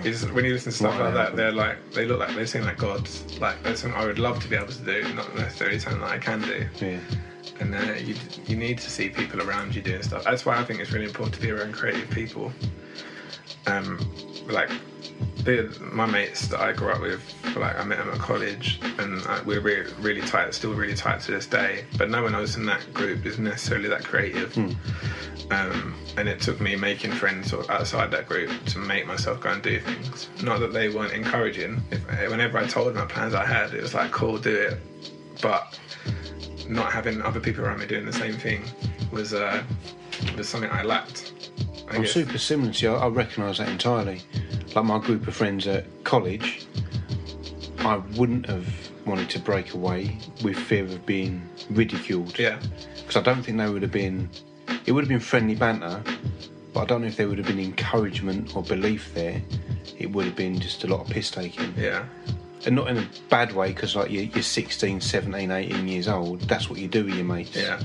it's, 0.04 0.24
when 0.32 0.46
you 0.46 0.54
listen 0.54 0.72
to 0.72 0.78
stuff 0.78 1.00
What 1.00 1.06
like 1.06 1.14
that, 1.14 1.36
they're 1.36 1.52
like, 1.52 1.94
they 1.94 2.06
look 2.06 2.20
like 2.20 2.36
they 2.36 2.46
seem 2.46 2.64
like 2.64 2.78
gods. 2.78 3.40
Like 3.40 3.62
that's 3.64 3.82
something 3.82 4.00
I 4.00 4.06
would 4.06 4.20
love 4.20 4.40
to 4.44 4.48
be 4.50 4.56
able 4.56 4.68
to 4.68 4.84
do, 4.84 5.14
not 5.16 5.34
necessarily 5.36 5.80
something 5.80 6.02
that 6.02 6.12
I 6.12 6.18
can 6.20 6.42
do. 6.42 6.68
Yeah. 6.80 7.00
And 7.60 7.76
uh, 7.76 7.94
you 7.94 8.16
you 8.46 8.56
need 8.56 8.78
to 8.80 8.90
see 8.90 9.10
people 9.10 9.42
around 9.42 9.76
you 9.76 9.82
doing 9.82 10.04
stuff. 10.04 10.24
That's 10.24 10.46
why 10.46 10.58
I 10.58 10.64
think 10.64 10.80
it's 10.80 10.92
really 10.92 11.06
important 11.06 11.36
to 11.36 11.42
be 11.42 11.52
around 11.52 11.74
creative 11.74 12.10
people. 12.10 12.52
Um, 13.66 14.00
like 14.48 14.70
the, 15.44 15.76
my 15.80 16.06
mates 16.06 16.48
that 16.48 16.60
I 16.60 16.74
grew 16.74 16.90
up 16.90 17.02
with, 17.02 17.22
like 17.56 17.78
I 17.78 17.84
met 17.84 17.98
them 18.00 18.10
at 18.10 18.20
college, 18.20 18.80
and 19.00 19.26
uh, 19.28 19.42
we're 19.46 19.62
really, 19.62 19.92
really 20.00 20.22
tight, 20.22 20.54
still 20.54 20.74
really 20.74 20.94
tight 20.94 21.22
to 21.22 21.32
this 21.32 21.48
day. 21.48 21.86
But 21.98 22.10
no 22.10 22.24
one 22.24 22.36
else 22.36 22.58
in 22.58 22.66
that 22.66 22.94
group 22.94 23.26
is 23.26 23.40
necessarily 23.40 23.90
that 23.90 24.04
creative. 24.04 24.56
Um, 25.50 25.96
and 26.18 26.28
it 26.28 26.42
took 26.42 26.60
me 26.60 26.76
making 26.76 27.12
friends 27.12 27.52
sort 27.52 27.66
of 27.66 27.72
outside 27.72 28.12
that 28.12 28.28
group 28.28 28.52
to 28.66 28.80
make 28.80 29.08
myself 29.08 29.40
go 29.40 29.52
and 29.52 29.62
do 29.64 29.80
things. 29.80 30.30
Not 30.44 30.60
that 30.60 30.74
they 30.74 30.90
weren't 30.90 31.14
encouraging. 31.14 31.82
If, 31.92 32.06
whenever 32.30 32.58
I 32.58 32.68
told 32.68 32.88
them 32.88 32.96
the 32.96 33.06
plans 33.06 33.34
I 33.34 33.46
had, 33.46 33.74
it 33.74 33.82
was 33.82 33.94
like, 33.94 34.12
cool, 34.12 34.38
do 34.38 34.54
it. 34.54 34.80
But 35.42 35.80
not 36.70 36.92
having 36.92 37.22
other 37.22 37.40
people 37.40 37.66
around 37.66 37.80
me 37.80 37.86
doing 37.88 38.06
the 38.06 38.14
same 38.14 38.34
thing 38.34 38.64
was 39.12 39.34
uh, 39.34 39.64
was 40.38 40.48
something 40.50 40.70
I 40.72 40.84
lacked. 40.84 41.34
I 41.90 41.96
I'm 41.96 42.02
guess. 42.02 42.12
super 42.12 42.38
similar 42.38 42.74
to 42.74 42.86
you. 42.86 42.94
I, 42.94 43.06
I 43.06 43.08
recognise 43.08 43.58
that 43.60 43.70
entirely. 43.70 44.22
Like 44.76 44.86
my 44.86 45.00
group 45.00 45.28
of 45.28 45.36
friends 45.36 45.66
at 45.68 45.86
college, 46.04 46.66
I 47.80 47.98
wouldn't 48.16 48.46
have 48.48 48.68
wanted 49.06 49.30
to 49.32 49.40
break 49.40 49.74
away 49.74 50.18
with 50.44 50.58
fear 50.58 50.84
of 50.84 51.06
being 51.06 51.42
ridiculed. 51.70 52.38
Yeah, 52.38 52.60
Because 52.98 53.16
I 53.16 53.22
don't 53.22 53.42
think 53.42 53.58
they 53.58 53.70
would 53.70 53.82
have 53.82 53.92
been. 53.92 54.30
It 54.86 54.92
would 54.92 55.04
have 55.04 55.10
been 55.10 55.20
friendly 55.20 55.56
banter, 55.56 56.02
but 56.74 56.82
I 56.82 56.86
don't 56.86 57.02
know 57.02 57.08
if 57.08 57.16
there 57.18 57.28
would 57.28 57.38
have 57.38 57.48
been 57.48 57.60
encouragement 57.60 58.56
or 58.56 58.64
belief 58.64 59.14
there. 59.14 59.42
It 59.98 60.12
would 60.12 60.26
have 60.26 60.36
been 60.36 60.60
just 60.60 60.84
a 60.84 60.88
lot 60.88 61.02
of 61.02 61.08
piss 61.08 61.32
taking. 61.32 61.74
yeah, 61.78 62.06
And 62.68 62.76
not 62.76 62.90
in 62.90 62.98
a 62.98 63.08
bad 63.30 63.54
way, 63.54 63.70
because 63.70 63.96
like 63.96 64.12
you're, 64.12 64.24
you're 64.24 64.44
16, 64.44 65.00
17, 65.00 65.50
18 65.52 65.88
years 65.88 66.08
old. 66.10 66.42
That's 66.42 66.70
what 66.70 66.78
you 66.80 66.90
do 66.90 67.06
with 67.06 67.14
your 67.16 67.24
mates. 67.24 67.56
yeah, 67.56 67.82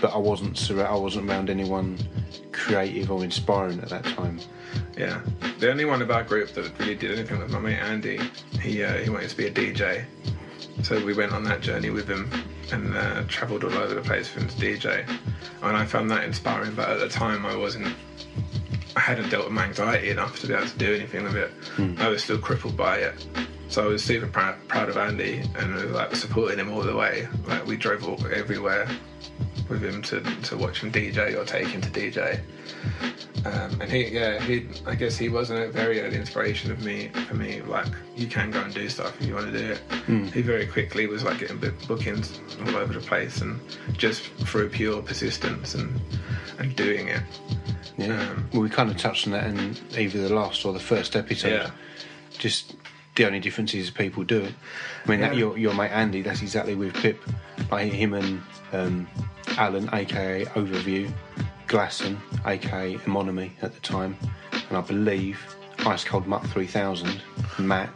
But 0.00 0.12
I 0.12 0.18
wasn't. 0.18 0.54
surra- 0.56 0.86
I 0.90 0.96
wasn't 0.96 1.30
around 1.30 1.48
anyone 1.48 1.96
creative 2.50 3.10
or 3.12 3.22
inspiring 3.22 3.78
at 3.78 3.88
that 3.90 4.02
time. 4.04 4.40
yeah. 4.98 5.20
The 5.60 5.70
only 5.70 5.84
one 5.84 6.02
of 6.02 6.10
our 6.10 6.24
group 6.24 6.50
that 6.54 6.76
really 6.80 6.96
did 6.96 7.16
anything 7.16 7.38
was 7.38 7.52
my 7.52 7.60
mate 7.60 7.78
Andy. 7.78 8.18
He 8.60 8.82
uh, 8.82 8.94
he 8.94 9.10
wanted 9.10 9.30
to 9.30 9.36
be 9.36 9.46
a 9.46 9.50
DJ, 9.52 10.04
so 10.82 11.02
we 11.04 11.14
went 11.14 11.30
on 11.32 11.44
that 11.44 11.60
journey 11.60 11.90
with 11.90 12.08
him 12.08 12.28
and 12.72 12.96
uh, 12.96 13.22
travelled 13.28 13.62
all 13.62 13.72
over 13.74 13.94
the 13.94 14.00
place 14.00 14.26
for 14.28 14.40
him 14.40 14.48
to 14.48 14.56
DJ. 14.56 15.08
And 15.62 15.76
I 15.76 15.84
found 15.84 16.10
that 16.10 16.24
inspiring, 16.24 16.74
but 16.74 16.88
at 16.88 16.98
the 16.98 17.08
time 17.08 17.46
I 17.46 17.54
wasn't. 17.54 17.94
I 18.96 19.00
hadn't 19.00 19.30
dealt 19.30 19.44
with 19.44 19.52
my 19.52 19.64
anxiety 19.66 20.10
enough 20.10 20.40
to 20.40 20.48
be 20.48 20.54
able 20.54 20.66
to 20.66 20.78
do 20.78 20.92
anything 20.94 21.22
with 21.22 21.36
it. 21.36 21.52
I 22.00 22.08
was 22.08 22.24
still 22.24 22.38
crippled 22.38 22.76
by 22.76 22.96
it. 22.96 23.14
So 23.70 23.84
I 23.84 23.86
was 23.86 24.02
super 24.02 24.26
proud, 24.26 24.56
proud 24.66 24.88
of 24.88 24.96
Andy 24.96 25.42
and 25.56 25.74
was 25.74 25.84
like 25.84 26.16
supporting 26.16 26.58
him 26.58 26.72
all 26.72 26.82
the 26.82 26.94
way. 26.94 27.28
Like 27.46 27.64
we 27.66 27.76
drove 27.76 28.06
all, 28.06 28.18
everywhere 28.26 28.88
with 29.68 29.84
him 29.84 30.02
to, 30.02 30.20
to 30.20 30.56
watch 30.56 30.82
him 30.82 30.90
DJ 30.90 31.38
or 31.38 31.44
take 31.44 31.68
him 31.68 31.80
to 31.80 31.88
DJ. 31.88 32.40
Um, 33.44 33.80
and 33.80 33.90
he, 33.90 34.08
yeah, 34.08 34.40
he, 34.42 34.66
I 34.86 34.94
guess 34.94 35.16
he 35.16 35.28
wasn't 35.28 35.60
a 35.60 35.70
very 35.70 36.00
early 36.00 36.16
inspiration 36.16 36.70
of 36.72 36.84
me 36.84 37.08
for 37.28 37.34
me. 37.34 37.62
Like, 37.62 37.86
you 38.16 38.26
can 38.26 38.50
go 38.50 38.60
and 38.60 38.74
do 38.74 38.88
stuff 38.88 39.18
if 39.20 39.26
you 39.26 39.34
want 39.34 39.52
to 39.52 39.58
do 39.58 39.72
it. 39.72 40.34
He 40.34 40.42
very 40.42 40.66
quickly 40.66 41.06
was 41.06 41.22
like 41.24 41.38
getting 41.38 41.58
book- 41.58 41.86
bookings 41.86 42.40
all 42.66 42.76
over 42.76 42.92
the 42.92 43.00
place, 43.00 43.40
and 43.40 43.58
just 43.96 44.24
through 44.24 44.68
pure 44.68 45.00
persistence 45.00 45.74
and 45.74 45.98
and 46.58 46.76
doing 46.76 47.08
it. 47.08 47.22
Yeah. 47.96 48.20
Um, 48.20 48.48
well, 48.52 48.62
we 48.62 48.68
kind 48.68 48.90
of 48.90 48.98
touched 48.98 49.26
on 49.26 49.32
that 49.32 49.46
in 49.46 49.76
either 49.96 50.20
the 50.28 50.34
last 50.34 50.66
or 50.66 50.74
the 50.74 50.80
first 50.80 51.16
episode. 51.16 51.62
Yeah. 51.62 51.70
Just 52.36 52.74
the 53.16 53.26
only 53.26 53.40
difference 53.40 53.74
is 53.74 53.90
people 53.90 54.24
do 54.24 54.40
it. 54.40 54.54
I 55.04 55.10
mean, 55.10 55.20
that, 55.20 55.36
your, 55.36 55.58
your 55.58 55.74
mate 55.74 55.90
Andy, 55.90 56.22
that's 56.22 56.42
exactly 56.42 56.74
with 56.74 56.94
Pip. 56.94 57.20
Like 57.70 57.92
him 57.92 58.14
and 58.14 58.40
um, 58.72 59.08
Alan, 59.56 59.88
aka 59.92 60.44
Overview, 60.46 61.10
Glasson, 61.66 62.16
aka 62.46 62.98
Emonomy 63.06 63.52
at 63.62 63.74
the 63.74 63.80
time, 63.80 64.16
and 64.68 64.76
I 64.76 64.80
believe 64.80 65.40
Ice 65.86 66.04
Cold 66.04 66.26
Muck 66.26 66.44
3000, 66.46 67.20
Matt. 67.58 67.90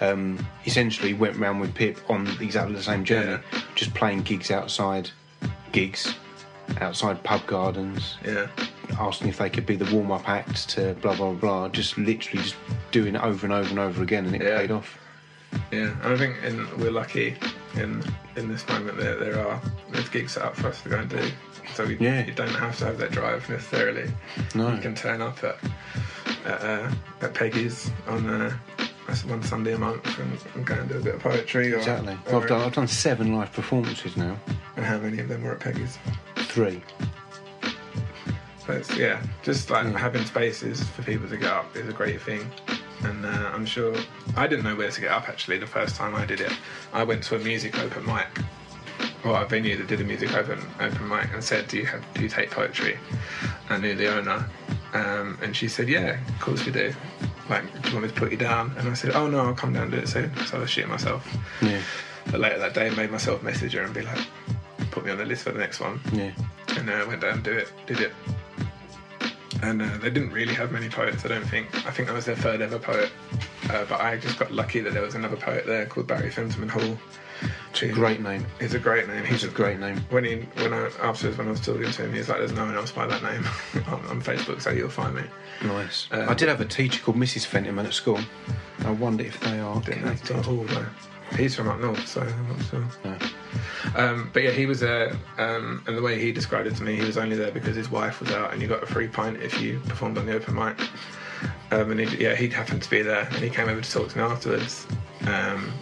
Um, 0.00 0.44
essentially 0.66 1.14
went 1.14 1.36
round 1.36 1.60
with 1.60 1.72
Pip 1.76 1.98
on 2.10 2.26
exactly 2.40 2.74
the 2.74 2.82
same 2.82 3.04
journey, 3.04 3.40
just 3.76 3.94
playing 3.94 4.22
gigs 4.22 4.50
outside, 4.50 5.08
gigs 5.70 6.16
outside 6.80 7.22
pub 7.22 7.46
gardens, 7.46 8.16
Yeah, 8.24 8.48
asking 8.98 9.28
if 9.28 9.38
they 9.38 9.48
could 9.48 9.64
be 9.64 9.76
the 9.76 9.94
warm 9.94 10.10
up 10.10 10.28
act 10.28 10.68
to 10.70 10.94
blah 10.94 11.14
blah 11.14 11.32
blah. 11.32 11.68
Just 11.68 11.98
literally 11.98 12.42
just 12.42 12.56
doing 12.92 13.16
it 13.16 13.22
over 13.22 13.44
and 13.46 13.52
over 13.52 13.68
and 13.70 13.78
over 13.80 14.02
again, 14.02 14.26
and 14.26 14.36
it 14.36 14.42
Yeah. 14.42 14.58
paid 14.58 14.70
off. 14.70 14.98
yeah. 15.72 15.90
And 16.02 16.14
I 16.14 16.16
think 16.16 16.36
in, 16.44 16.66
we're 16.78 16.92
lucky 16.92 17.36
in 17.74 18.02
in 18.36 18.48
this 18.48 18.66
moment 18.68 18.96
that 18.98 19.18
there 19.20 19.38
are 19.46 19.60
there's 19.90 20.08
gigs 20.08 20.32
set 20.32 20.44
up 20.44 20.54
for 20.56 20.68
us 20.68 20.80
to 20.82 20.88
go 20.88 20.98
and 20.98 21.10
do. 21.10 21.20
So 21.74 21.84
we, 21.86 21.96
Yeah. 21.96 22.24
you 22.24 22.32
don't 22.32 22.48
have 22.54 22.78
to 22.78 22.84
have 22.86 22.98
that 22.98 23.10
drive 23.12 23.48
necessarily. 23.48 24.10
No. 24.54 24.72
You 24.74 24.80
can 24.80 24.94
turn 24.94 25.20
up 25.20 25.42
at 25.42 25.58
at, 26.46 26.62
uh, 26.62 26.90
at 27.22 27.34
Peggy's 27.34 27.90
on 28.08 28.28
uh, 28.28 28.56
one 29.26 29.42
Sunday 29.42 29.72
a 29.74 29.78
month 29.78 30.18
and, 30.18 30.38
and 30.54 30.64
go 30.66 30.74
and 30.74 30.88
do 30.88 30.96
a 30.96 31.00
bit 31.00 31.14
of 31.16 31.20
poetry. 31.20 31.72
Or, 31.72 31.78
Exactly. 31.78 32.16
or- 32.30 32.42
I've 32.42 32.48
done 32.48 32.60
I've 32.62 32.74
done 32.74 32.88
seven 32.88 33.34
live 33.34 33.52
performances 33.52 34.16
now. 34.16 34.36
And 34.76 34.84
how 34.86 34.98
many 34.98 35.18
of 35.18 35.28
them 35.28 35.42
were 35.42 35.52
at 35.52 35.60
Peggy's? 35.60 35.98
Three. 36.36 36.82
But 38.66 38.76
it's, 38.76 38.96
yeah, 38.96 39.20
just 39.42 39.70
like 39.70 39.86
Mm. 39.86 39.96
having 39.96 40.24
spaces 40.24 40.82
for 40.82 41.02
people 41.02 41.28
to 41.28 41.36
get 41.36 41.50
up 41.50 41.76
is 41.76 41.88
a 41.88 41.92
great 41.92 42.20
thing. 42.22 42.48
And 43.04 43.24
uh, 43.26 43.50
I'm 43.52 43.66
sure 43.66 43.94
I 44.36 44.46
didn't 44.46 44.64
know 44.64 44.76
where 44.76 44.90
to 44.90 45.00
get 45.00 45.10
up 45.10 45.28
actually 45.28 45.58
the 45.58 45.66
first 45.66 45.96
time 45.96 46.14
I 46.14 46.24
did 46.24 46.40
it. 46.40 46.52
I 46.92 47.02
went 47.04 47.22
to 47.24 47.36
a 47.36 47.38
music 47.38 47.78
open 47.78 48.04
mic, 48.06 48.26
or 49.24 49.40
a 49.40 49.46
venue 49.46 49.76
that 49.76 49.86
did 49.88 50.00
a 50.00 50.04
music 50.04 50.34
open 50.34 50.60
open 50.80 51.08
mic, 51.08 51.32
and 51.32 51.42
said, 51.42 51.68
"Do 51.68 51.78
you 51.78 51.86
have 51.86 52.02
do 52.14 52.22
you 52.22 52.28
take 52.28 52.50
poetry?" 52.50 52.98
I 53.70 53.78
knew 53.78 53.94
the 53.94 54.14
owner, 54.16 54.46
um, 54.94 55.38
and 55.42 55.56
she 55.56 55.68
said, 55.68 55.88
"Yeah, 55.88 56.18
of 56.28 56.40
course 56.40 56.64
we 56.64 56.72
do." 56.72 56.92
Like, 57.48 57.64
do 57.82 57.88
you 57.88 57.94
want 57.96 58.06
me 58.06 58.12
to 58.12 58.20
put 58.20 58.30
you 58.30 58.38
down? 58.38 58.74
And 58.78 58.88
I 58.88 58.94
said, 58.94 59.12
"Oh 59.14 59.26
no, 59.26 59.40
I'll 59.46 59.54
come 59.54 59.72
down 59.72 59.84
and 59.84 59.92
do 59.92 59.98
it 59.98 60.08
soon." 60.08 60.30
So 60.46 60.58
I 60.58 60.60
was 60.60 60.70
shitting 60.70 60.88
myself. 60.88 61.26
Yeah. 61.60 61.80
But 62.30 62.40
later 62.40 62.58
that 62.60 62.72
day, 62.74 62.86
I 62.86 62.90
made 62.90 63.10
myself 63.10 63.42
message 63.42 63.72
her 63.72 63.82
and 63.82 63.92
be 63.92 64.02
like, 64.02 64.20
"Put 64.92 65.04
me 65.04 65.10
on 65.10 65.18
the 65.18 65.24
list 65.24 65.42
for 65.42 65.50
the 65.52 65.58
next 65.58 65.80
one." 65.80 66.00
Yeah. 66.12 66.30
and 66.78 66.88
I 66.90 67.04
went 67.04 67.20
down 67.20 67.34
and 67.34 67.42
do 67.42 67.52
it, 67.52 67.70
did 67.86 68.00
it. 68.00 68.12
And 69.62 69.80
uh, 69.80 69.96
they 69.98 70.10
didn't 70.10 70.32
really 70.32 70.54
have 70.54 70.72
many 70.72 70.88
poets, 70.88 71.24
I 71.24 71.28
don't 71.28 71.44
think. 71.46 71.68
I 71.86 71.90
think 71.92 72.10
I 72.10 72.12
was 72.12 72.24
their 72.24 72.34
third 72.36 72.60
ever 72.60 72.78
poet. 72.78 73.10
Uh, 73.70 73.84
but 73.88 74.00
I 74.00 74.16
just 74.16 74.38
got 74.38 74.50
lucky 74.52 74.80
that 74.80 74.92
there 74.92 75.02
was 75.02 75.14
another 75.14 75.36
poet 75.36 75.66
there 75.66 75.86
called 75.86 76.08
Barry 76.08 76.30
Fenton 76.30 76.68
Hall. 76.68 76.98
It's 77.70 77.82
a 77.82 77.88
great 77.88 78.20
name. 78.20 78.44
He's 78.60 78.74
a 78.74 78.78
great 78.78 79.08
name. 79.08 79.24
It's 79.26 79.44
a 79.44 79.48
great 79.48 79.78
name. 79.80 79.98
When 80.10 80.24
he, 80.24 80.36
when 80.60 80.72
I 80.72 80.90
afterwards, 81.00 81.38
when 81.38 81.48
I 81.48 81.52
was 81.52 81.60
talking 81.60 81.90
to 81.90 82.02
him, 82.04 82.12
he 82.12 82.18
was 82.18 82.28
like, 82.28 82.38
"There's 82.38 82.52
no 82.52 82.66
one 82.66 82.76
else 82.76 82.92
by 82.92 83.06
that 83.06 83.22
name 83.22 83.44
on, 83.88 84.04
on 84.06 84.22
Facebook, 84.22 84.60
so 84.60 84.70
you'll 84.70 84.88
find 84.90 85.16
me." 85.16 85.22
Nice. 85.64 86.06
Um, 86.12 86.28
I 86.28 86.34
did 86.34 86.48
have 86.48 86.60
a 86.60 86.64
teacher 86.64 87.00
called 87.02 87.16
Mrs. 87.16 87.46
Fentiman 87.46 87.84
at 87.86 87.94
school. 87.94 88.20
I 88.84 88.90
wonder 88.90 89.24
if 89.24 89.40
they 89.40 89.58
are 89.58 89.80
Didn't 89.80 90.00
connected. 90.18 90.46
all 90.46 90.64
though. 90.64 90.86
He's 91.36 91.56
from 91.56 91.68
up 91.68 91.80
north, 91.80 92.06
so 92.06 92.20
I'm 92.20 92.48
not 92.48 92.62
sure. 92.66 92.84
No. 93.04 93.16
Um, 93.96 94.30
but 94.32 94.42
yeah, 94.42 94.50
he 94.50 94.66
was 94.66 94.80
there, 94.80 95.12
um, 95.38 95.82
and 95.86 95.96
the 95.96 96.02
way 96.02 96.20
he 96.20 96.32
described 96.32 96.66
it 96.66 96.76
to 96.76 96.82
me, 96.82 96.96
he 96.96 97.04
was 97.04 97.18
only 97.18 97.36
there 97.36 97.50
because 97.50 97.76
his 97.76 97.90
wife 97.90 98.20
was 98.20 98.30
out, 98.30 98.52
and 98.52 98.62
you 98.62 98.68
got 98.68 98.82
a 98.82 98.86
free 98.86 99.08
pint 99.08 99.42
if 99.42 99.60
you 99.60 99.80
performed 99.86 100.18
on 100.18 100.26
the 100.26 100.34
open 100.34 100.54
mic. 100.54 100.80
Um, 101.70 101.90
and 101.90 102.00
he, 102.00 102.22
yeah, 102.22 102.34
he 102.34 102.48
happened 102.48 102.82
to 102.82 102.90
be 102.90 103.02
there, 103.02 103.28
and 103.30 103.36
he 103.36 103.50
came 103.50 103.68
over 103.68 103.80
to 103.80 103.90
talk 103.90 104.08
to 104.10 104.18
me 104.18 104.24
afterwards. 104.24 104.86
Um, 105.26 105.72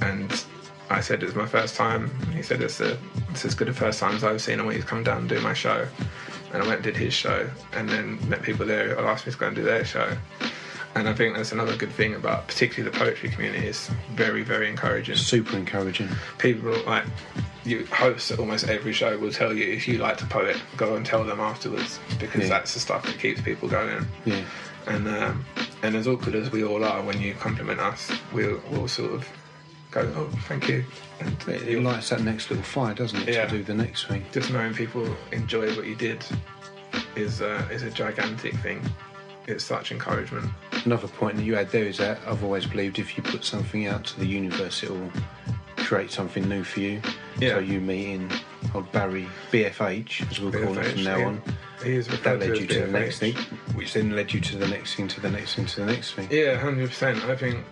and 0.00 0.44
I 0.90 1.00
said 1.00 1.22
it 1.22 1.26
was 1.26 1.34
my 1.34 1.46
first 1.46 1.74
time. 1.74 2.10
He 2.32 2.42
said 2.42 2.60
it's, 2.60 2.80
a, 2.80 2.98
it's 3.30 3.44
as 3.44 3.54
good 3.54 3.68
a 3.68 3.72
first 3.72 3.98
time 3.98 4.14
as 4.14 4.24
I've 4.24 4.42
seen 4.42 4.60
him 4.60 4.66
when 4.66 4.74
he's 4.74 4.84
come 4.84 5.02
down 5.02 5.18
and 5.18 5.28
do 5.28 5.40
my 5.40 5.54
show. 5.54 5.86
And 6.52 6.62
I 6.62 6.66
went 6.66 6.76
and 6.76 6.84
did 6.84 6.96
his 6.96 7.14
show, 7.14 7.48
and 7.72 7.88
then 7.88 8.18
met 8.28 8.42
people 8.42 8.66
there 8.66 8.94
who 8.94 9.02
asked 9.06 9.26
me 9.26 9.32
to 9.32 9.38
go 9.38 9.46
and 9.46 9.56
do 9.56 9.62
their 9.62 9.84
show. 9.84 10.16
And 10.94 11.08
I 11.08 11.14
think 11.14 11.34
that's 11.34 11.52
another 11.52 11.74
good 11.76 11.90
thing 11.92 12.14
about 12.14 12.46
particularly 12.48 12.90
the 12.90 12.98
poetry 12.98 13.30
community 13.30 13.66
is 13.66 13.88
very, 14.14 14.42
very 14.42 14.68
encouraging 14.68 15.16
Super 15.16 15.56
encouraging. 15.56 16.08
people 16.38 16.76
like 16.84 17.04
you 17.64 17.86
hosts 17.86 18.30
at 18.30 18.38
almost 18.38 18.68
every 18.68 18.92
show 18.92 19.16
will 19.18 19.32
tell 19.32 19.54
you 19.54 19.72
if 19.72 19.88
you 19.88 19.98
like 19.98 20.18
to 20.18 20.26
poet, 20.26 20.56
go 20.76 20.96
and 20.96 21.06
tell 21.06 21.24
them 21.24 21.40
afterwards 21.40 21.98
because 22.18 22.42
Yeah. 22.42 22.48
that's 22.50 22.74
the 22.74 22.80
stuff 22.80 23.06
that 23.06 23.18
keeps 23.18 23.40
people 23.40 23.68
going. 23.68 24.06
Yeah. 24.26 24.44
And 24.86 25.08
um, 25.08 25.44
and 25.82 25.94
as 25.96 26.06
awkward 26.06 26.34
as 26.34 26.50
we 26.52 26.62
all 26.64 26.84
are 26.84 27.02
when 27.02 27.20
you 27.22 27.34
compliment 27.34 27.80
us, 27.80 28.10
we'll 28.32 28.60
we'll 28.70 28.88
sort 28.88 29.12
of 29.12 29.26
go, 29.92 30.00
oh, 30.16 30.28
thank 30.48 30.68
you. 30.68 30.84
And 31.20 31.36
It, 31.48 31.68
it 31.68 31.80
lights 31.82 32.08
that 32.10 32.20
next 32.22 32.50
little 32.50 32.64
fire, 32.64 32.92
doesn't 32.94 33.28
it, 33.28 33.34
Yeah. 33.34 33.46
to 33.46 33.58
do 33.58 33.62
the 33.62 33.74
next 33.74 34.06
thing? 34.08 34.24
just 34.32 34.50
knowing 34.52 34.74
people 34.74 35.06
enjoy 35.30 35.74
what 35.76 35.86
you 35.86 35.94
did 35.94 36.22
is 37.16 37.40
uh, 37.40 37.66
is 37.72 37.82
a 37.82 37.90
gigantic 37.90 38.54
thing. 38.56 38.82
It's 39.46 39.64
such 39.64 39.90
encouragement. 39.92 40.50
Another 40.84 41.08
point 41.08 41.36
that 41.36 41.44
you 41.44 41.54
had 41.54 41.70
there 41.70 41.84
is 41.84 41.98
that 41.98 42.18
I've 42.26 42.42
always 42.42 42.66
believed 42.66 42.98
if 42.98 43.16
you 43.16 43.22
put 43.22 43.44
something 43.44 43.86
out 43.86 44.04
to 44.06 44.18
the 44.18 44.26
universe, 44.26 44.82
it 44.82 44.90
will 44.90 45.10
create 45.76 46.10
something 46.10 46.48
new 46.48 46.64
for 46.64 46.80
you. 46.80 47.00
Yeah. 47.38 47.50
So 47.50 47.58
you 47.60 47.80
meeting 47.80 48.30
old 48.74 48.90
Barry 48.92 49.28
BFH, 49.50 50.30
as 50.30 50.40
we'll 50.40 50.52
call 50.52 50.74
him 50.74 50.84
from 50.84 51.04
now 51.04 51.16
yeah. 51.18 51.26
on. 51.26 51.42
Is 51.84 52.06
That 52.06 52.38
led 52.38 52.54
to 52.54 52.60
you 52.60 52.66
to 52.68 52.86
the 52.86 52.92
next 52.92 53.18
thing, 53.18 53.34
which 53.74 53.92
then 53.92 54.14
led 54.14 54.32
you 54.32 54.40
to 54.40 54.56
the 54.56 54.68
next 54.68 54.94
thing, 54.94 55.08
to 55.08 55.20
the 55.20 55.30
next 55.30 55.56
thing, 55.56 55.66
to 55.66 55.80
the 55.80 55.86
next 55.86 56.12
thing. 56.12 56.28
Yeah, 56.30 56.56
hundred 56.56 56.88
percent. 56.90 57.24
I 57.24 57.36
think 57.36 57.64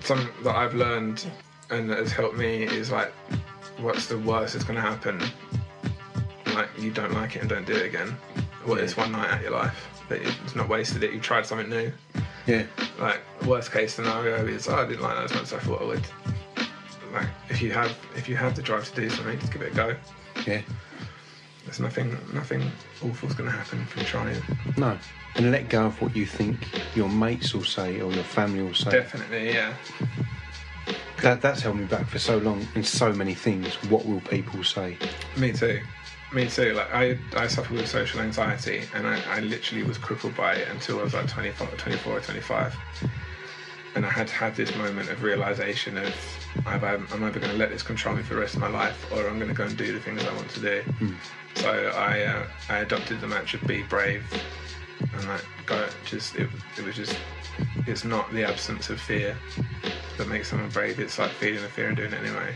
something 0.00 0.28
that 0.44 0.54
I've 0.54 0.74
learned 0.74 1.26
and 1.70 1.90
that 1.90 1.98
has 1.98 2.12
helped 2.12 2.36
me 2.36 2.64
is 2.64 2.90
like, 2.90 3.12
what's 3.78 4.06
the 4.06 4.18
worst 4.18 4.52
that's 4.54 4.64
going 4.64 4.76
to 4.76 4.82
happen? 4.82 5.20
Like 6.54 6.68
you 6.78 6.90
don't 6.90 7.12
like 7.12 7.36
it 7.36 7.40
and 7.40 7.48
don't 7.48 7.66
do 7.66 7.74
it 7.74 7.86
again. 7.86 8.16
Well, 8.66 8.76
Yeah. 8.78 8.84
it's 8.84 8.96
one 8.96 9.12
night 9.12 9.30
out 9.30 9.42
your 9.42 9.52
life, 9.52 9.88
but 10.08 10.18
it's 10.20 10.54
not 10.54 10.68
wasted 10.68 11.02
it. 11.02 11.12
You 11.12 11.20
tried 11.20 11.46
something 11.46 11.68
new, 11.68 11.92
Yeah. 12.46 12.64
Like 12.98 13.20
worst 13.46 13.72
case 13.72 13.94
scenario 13.94 14.46
is 14.46 14.68
oh, 14.68 14.76
I 14.76 14.86
didn't 14.86 15.02
like 15.02 15.16
that 15.16 15.24
as 15.24 15.34
much 15.34 15.42
as 15.42 15.52
I 15.54 15.58
thought 15.58 15.82
I 15.82 15.84
would. 15.84 16.04
Like 17.12 17.28
if 17.48 17.60
you 17.60 17.72
have 17.72 17.96
if 18.14 18.28
you 18.28 18.36
have 18.36 18.54
the 18.54 18.62
drive 18.62 18.88
to 18.92 19.00
do 19.00 19.10
something, 19.10 19.38
just 19.38 19.52
give 19.52 19.62
it 19.62 19.72
a 19.72 19.74
go. 19.74 19.96
Yeah. 20.46 20.62
There's 21.64 21.80
nothing 21.80 22.16
nothing 22.32 22.62
awful's 23.02 23.34
going 23.34 23.50
to 23.50 23.56
happen 23.56 23.84
from 23.86 24.04
trying. 24.04 24.40
No. 24.76 24.96
And 25.34 25.50
let 25.50 25.68
go 25.68 25.86
of 25.86 26.00
what 26.00 26.14
you 26.14 26.24
think 26.24 26.56
your 26.94 27.08
mates 27.08 27.52
will 27.52 27.64
say 27.64 28.00
or 28.00 28.12
your 28.12 28.24
family 28.24 28.62
will 28.62 28.74
say. 28.74 28.90
Definitely, 28.90 29.52
yeah. 29.52 29.74
That, 31.22 31.42
that's 31.42 31.62
held 31.62 31.76
me 31.76 31.84
back 31.84 32.06
for 32.06 32.18
so 32.18 32.38
long 32.38 32.66
in 32.74 32.84
so 32.84 33.12
many 33.12 33.34
things. 33.34 33.74
What 33.90 34.06
will 34.06 34.20
people 34.20 34.62
say? 34.62 34.96
Me 35.36 35.52
too. 35.52 35.80
Me 36.32 36.48
too. 36.48 36.74
Like 36.74 36.92
I, 36.92 37.18
I 37.34 37.46
suffer 37.46 37.72
with 37.74 37.88
social 37.88 38.20
anxiety, 38.20 38.82
and 38.94 39.06
I, 39.06 39.20
I 39.28 39.40
literally 39.40 39.84
was 39.84 39.96
crippled 39.96 40.36
by 40.36 40.54
it 40.54 40.68
until 40.68 40.98
I 41.00 41.04
was 41.04 41.14
like 41.14 41.28
24, 41.28 41.66
24 41.68 42.16
or 42.16 42.20
25. 42.20 42.76
And 43.94 44.04
I 44.04 44.10
had 44.10 44.28
had 44.28 44.54
this 44.54 44.74
moment 44.74 45.08
of 45.08 45.22
realization 45.22 45.96
of 45.96 46.14
either 46.66 46.86
I'm, 46.86 47.06
either 47.24 47.38
going 47.40 47.52
to 47.52 47.56
let 47.56 47.70
this 47.70 47.82
control 47.82 48.16
me 48.16 48.22
for 48.22 48.34
the 48.34 48.40
rest 48.40 48.54
of 48.56 48.60
my 48.60 48.68
life, 48.68 49.10
or 49.12 49.26
I'm 49.26 49.36
going 49.38 49.48
to 49.48 49.54
go 49.54 49.64
and 49.64 49.76
do 49.76 49.92
the 49.92 50.00
things 50.00 50.22
I 50.24 50.34
want 50.34 50.50
to 50.50 50.60
do. 50.60 50.82
So 51.54 51.70
I, 51.96 52.22
uh, 52.22 52.46
I 52.68 52.78
adopted 52.78 53.20
the 53.20 53.28
mantra 53.28 53.58
"Be 53.66 53.82
brave," 53.84 54.24
and 55.00 55.28
like 55.28 55.44
go. 55.64 55.88
Just 56.04 56.34
it, 56.36 56.50
it 56.76 56.84
was 56.84 56.96
just. 56.96 57.16
It's 57.86 58.04
not 58.04 58.30
the 58.32 58.44
absence 58.44 58.90
of 58.90 59.00
fear 59.00 59.38
that 60.18 60.28
makes 60.28 60.48
someone 60.50 60.68
brave. 60.70 60.98
It's 61.00 61.18
like 61.18 61.30
feeling 61.30 61.62
the 61.62 61.68
fear 61.68 61.88
and 61.88 61.96
doing 61.96 62.12
it 62.12 62.20
anyway. 62.22 62.54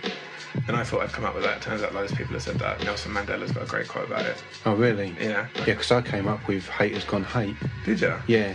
And 0.66 0.76
I 0.76 0.85
thought 0.85 1.02
I'd 1.02 1.12
come 1.12 1.25
up 1.25 1.35
with 1.35 1.45
that. 1.45 1.62
Turns 1.62 1.83
out 1.83 1.95
loads 1.95 2.12
of 2.12 2.19
people 2.19 2.35
have 2.35 2.42
said 2.42 2.59
that. 2.59 2.83
Nelson 2.85 3.12
Mandela's 3.12 3.52
got 3.52 3.62
a 3.64 3.66
great 3.66 3.88
quote 3.88 4.07
about 4.07 4.26
it. 4.26 4.42
Oh, 4.66 4.75
really? 4.75 5.14
Yeah. 5.21 5.47
Yeah, 5.59 5.64
because 5.64 5.90
I 5.92 6.02
came 6.02 6.28
up 6.28 6.47
with 6.49 6.69
hate 6.69 6.90
haters 6.90 7.04
gone 7.04 7.25
hate. 7.25 7.57
Did 7.85 8.00
you? 8.00 8.14
Yeah. 8.26 8.54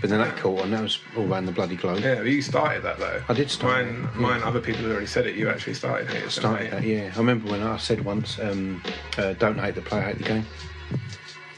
But 0.00 0.10
then 0.10 0.18
that 0.20 0.36
caught 0.36 0.62
on. 0.62 0.70
That 0.70 0.82
was 0.82 0.98
all 1.16 1.30
around 1.32 1.46
the 1.46 1.52
bloody 1.52 1.76
globe. 1.76 2.00
Yeah, 2.00 2.16
but 2.16 2.26
you 2.26 2.42
started 2.42 2.82
that 2.82 2.98
though. 2.98 3.22
I 3.28 3.32
did 3.32 3.50
start 3.50 3.86
Mine, 3.86 3.94
it, 3.94 4.00
yeah. 4.02 4.20
mine. 4.20 4.42
Other 4.42 4.60
people 4.60 4.82
have 4.82 4.90
already 4.90 5.06
said 5.06 5.26
it. 5.26 5.34
You 5.34 5.48
actually 5.48 5.74
started 5.74 6.08
haters. 6.08 6.38
Gonna 6.38 6.56
Started 6.58 6.72
that, 6.72 6.82
yeah. 6.84 7.10
I 7.14 7.18
remember 7.18 7.50
when 7.50 7.62
I 7.62 7.76
said 7.78 8.04
once, 8.04 8.38
um, 8.38 8.82
uh, 9.16 9.32
don't 9.34 9.58
hate 9.58 9.74
the 9.76 9.82
player, 9.82 10.02
hate 10.02 10.18
the 10.18 10.24
game. 10.24 10.46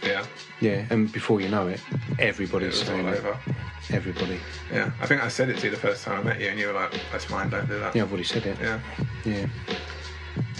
Yeah. 0.02 0.24
Yeah, 0.60 0.86
and 0.90 1.10
before 1.12 1.40
you 1.40 1.48
know 1.48 1.68
it, 1.68 1.80
It 2.12 2.20
everybody's 2.20 2.80
all 2.80 2.86
saying 2.86 3.06
it. 3.08 3.18
over. 3.18 3.38
Everybody. 3.90 4.38
Yeah. 4.72 4.90
I 5.00 5.06
think 5.06 5.22
I 5.22 5.28
said 5.28 5.48
it 5.48 5.58
to 5.58 5.64
you 5.66 5.70
the 5.70 5.76
first 5.76 6.04
time 6.04 6.20
I 6.20 6.22
met 6.22 6.40
you, 6.40 6.48
and 6.48 6.58
you 6.58 6.68
were 6.68 6.72
like, 6.72 6.92
"That's 7.12 7.28
mine. 7.28 7.50
Don't 7.50 7.66
do 7.68 7.78
that." 7.80 7.94
Yeah, 7.94 8.02
I've 8.02 8.08
already 8.10 8.24
said 8.24 8.46
it. 8.46 8.56
Yeah. 8.60 8.80
Yeah. 9.24 9.46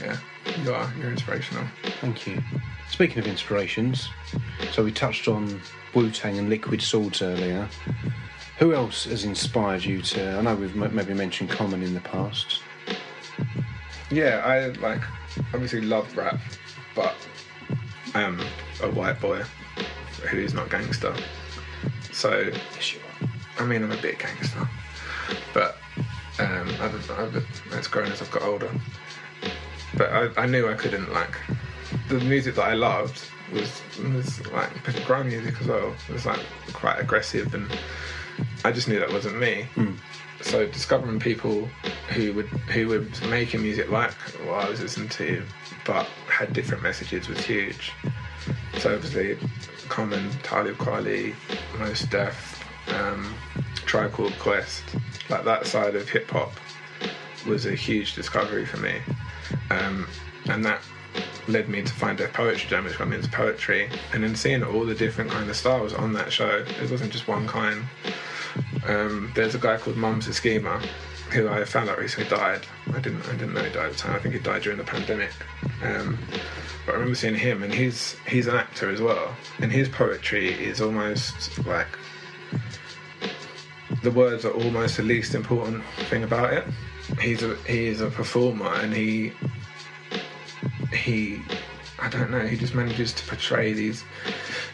Yeah. 0.02 0.16
You 0.64 0.74
are. 0.74 0.92
You're 0.98 1.10
inspirational. 1.12 1.64
Thank 2.00 2.26
you. 2.26 2.42
Speaking 2.90 3.18
of 3.18 3.26
inspirations, 3.26 4.08
so 4.72 4.82
we 4.82 4.90
touched 4.92 5.28
on 5.28 5.60
Wu 5.94 6.10
Tang 6.10 6.38
and 6.38 6.48
Liquid 6.50 6.82
Swords 6.82 7.22
earlier. 7.22 7.68
Who 8.58 8.74
else 8.74 9.04
has 9.04 9.24
inspired 9.24 9.84
you 9.84 10.02
to? 10.02 10.36
I 10.38 10.40
know 10.42 10.54
we've 10.56 10.76
m- 10.82 10.94
maybe 10.94 11.14
mentioned 11.14 11.50
Common 11.50 11.82
in 11.82 11.94
the 11.94 12.00
past. 12.00 12.60
Yeah, 14.10 14.42
I 14.44 14.66
like 14.80 15.02
obviously 15.54 15.80
love 15.82 16.14
rap, 16.16 16.38
but 16.96 17.14
am 18.14 18.40
a 18.82 18.90
white 18.90 19.20
boy 19.20 19.42
who 20.28 20.38
is 20.38 20.54
not 20.54 20.70
gangster. 20.70 21.14
So 22.12 22.50
Yes, 22.74 22.94
you 22.94 23.00
are. 23.00 23.28
I 23.62 23.66
mean, 23.66 23.82
I'm 23.82 23.92
a 23.92 23.96
bit 23.96 24.18
gangster, 24.18 24.68
but 25.52 25.76
um, 26.38 26.68
I've, 26.80 27.46
it's 27.72 27.88
grown 27.88 28.10
as 28.10 28.22
I've 28.22 28.30
got 28.30 28.42
older. 28.42 28.70
But 29.96 30.10
I, 30.12 30.42
I 30.42 30.46
knew 30.46 30.68
I 30.68 30.74
couldn't 30.74 31.12
like 31.12 31.36
the 32.08 32.20
music 32.20 32.54
that 32.56 32.64
I 32.64 32.74
loved 32.74 33.22
was 33.52 33.82
was 34.14 34.46
like 34.48 34.70
grime 35.04 35.28
music 35.28 35.60
as 35.60 35.66
well. 35.66 35.94
It 36.08 36.12
was 36.12 36.26
like 36.26 36.40
quite 36.72 36.98
aggressive, 37.00 37.54
and 37.54 37.70
I 38.64 38.72
just 38.72 38.88
knew 38.88 38.98
that 39.00 39.10
wasn't 39.12 39.38
me. 39.38 39.66
So 40.42 40.66
discovering 40.66 41.20
people 41.20 41.68
who 42.10 42.32
would 42.34 42.46
who 42.46 42.88
were 42.88 43.04
making 43.28 43.62
music 43.62 43.90
like 43.90 44.12
what 44.46 44.64
I 44.64 44.70
was 44.70 44.80
listening 44.80 45.08
to, 45.10 45.42
but 45.84 46.08
had 46.40 46.54
different 46.54 46.82
messages 46.82 47.28
was 47.28 47.38
huge. 47.44 47.92
So 48.78 48.94
obviously, 48.94 49.36
Common, 49.90 50.30
Talib 50.42 50.78
Kweli, 50.78 51.34
Mos 51.78 52.00
Def, 52.04 52.64
um, 52.94 53.34
Tribe 53.84 54.12
Called 54.12 54.32
Quest, 54.38 54.82
like 55.28 55.44
that 55.44 55.66
side 55.66 55.94
of 55.94 56.08
hip 56.08 56.30
hop 56.30 56.52
was 57.46 57.66
a 57.66 57.74
huge 57.74 58.14
discovery 58.14 58.64
for 58.64 58.78
me, 58.78 59.00
um, 59.70 60.06
and 60.46 60.64
that 60.64 60.80
led 61.46 61.68
me 61.68 61.82
to 61.82 61.92
find 61.92 62.16
Def 62.16 62.32
Poetry 62.32 62.70
Jam, 62.70 62.84
which 62.84 62.96
got 62.96 63.08
me 63.08 63.16
into 63.16 63.28
poetry, 63.28 63.90
and 64.14 64.24
then 64.24 64.34
seeing 64.34 64.62
all 64.62 64.86
the 64.86 64.94
different 64.94 65.30
kind 65.30 65.50
of 65.50 65.56
styles 65.56 65.92
on 65.92 66.14
that 66.14 66.32
show. 66.32 66.64
It 66.82 66.90
wasn't 66.90 67.12
just 67.12 67.28
one 67.28 67.46
kind. 67.46 67.84
Um, 68.86 69.30
there's 69.34 69.54
a 69.54 69.58
guy 69.58 69.76
called 69.76 69.98
Mums 69.98 70.26
da 70.26 70.32
Schemer, 70.32 70.80
who 71.32 71.48
I 71.48 71.64
found 71.64 71.88
out 71.88 71.98
recently 71.98 72.28
died. 72.28 72.66
I 72.92 73.00
didn't 73.00 73.26
I 73.28 73.32
didn't 73.32 73.54
know 73.54 73.62
he 73.62 73.72
died 73.72 73.86
at 73.86 73.92
the 73.92 73.98
time. 73.98 74.16
I 74.16 74.18
think 74.18 74.34
he 74.34 74.40
died 74.40 74.62
during 74.62 74.78
the 74.78 74.84
pandemic. 74.84 75.30
Um, 75.82 76.18
but 76.86 76.92
I 76.92 76.98
remember 76.98 77.14
seeing 77.14 77.34
him, 77.34 77.62
and 77.62 77.72
he's 77.72 78.16
he's 78.26 78.46
an 78.46 78.56
actor 78.56 78.90
as 78.90 79.00
well, 79.00 79.34
and 79.60 79.70
his 79.70 79.88
poetry 79.88 80.48
is 80.48 80.80
almost 80.80 81.64
like 81.66 81.86
the 84.02 84.10
words 84.10 84.44
are 84.44 84.52
almost 84.52 84.96
the 84.96 85.02
least 85.02 85.34
important 85.34 85.84
thing 86.08 86.24
about 86.24 86.52
it. 86.52 86.64
He's 87.20 87.42
a 87.42 87.56
he 87.66 87.86
is 87.86 88.00
a 88.00 88.10
performer, 88.10 88.72
and 88.74 88.92
he 88.92 89.32
he 90.92 91.42
I 91.98 92.08
don't 92.08 92.30
know. 92.30 92.46
He 92.46 92.56
just 92.56 92.74
manages 92.74 93.12
to 93.12 93.26
portray 93.26 93.72
these 93.72 94.04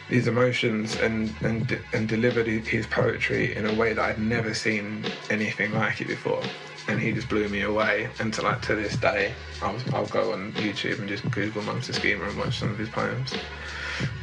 these 0.09 0.27
emotions 0.27 0.95
and 0.99 1.33
and 1.41 1.79
and 1.93 2.07
deliver 2.07 2.43
the- 2.43 2.59
his 2.59 2.87
poetry 2.87 3.55
in 3.55 3.65
a 3.65 3.73
way 3.73 3.93
that 3.93 4.03
I'd 4.03 4.19
never 4.19 4.53
seen 4.53 5.03
anything 5.29 5.73
like 5.73 6.01
it 6.01 6.07
before. 6.07 6.41
And 6.89 7.01
he 7.01 7.11
just 7.11 7.27
blew 7.27 7.49
me 7.49 7.61
away. 7.63 8.07
And 8.19 8.33
to 8.35 8.41
like 8.41 8.61
to 8.63 8.75
this 8.75 8.95
day, 8.95 9.33
I'll 9.61 9.77
I'll 9.93 10.05
go 10.07 10.31
on 10.33 10.53
YouTube 10.53 10.99
and 10.99 11.07
just 11.09 11.29
Google 11.31 11.61
Mums 11.63 11.87
da 11.87 11.93
Schemer 11.93 12.25
and 12.25 12.37
watch 12.37 12.59
some 12.59 12.69
of 12.71 12.77
his 12.77 12.87
poems. 12.89 13.33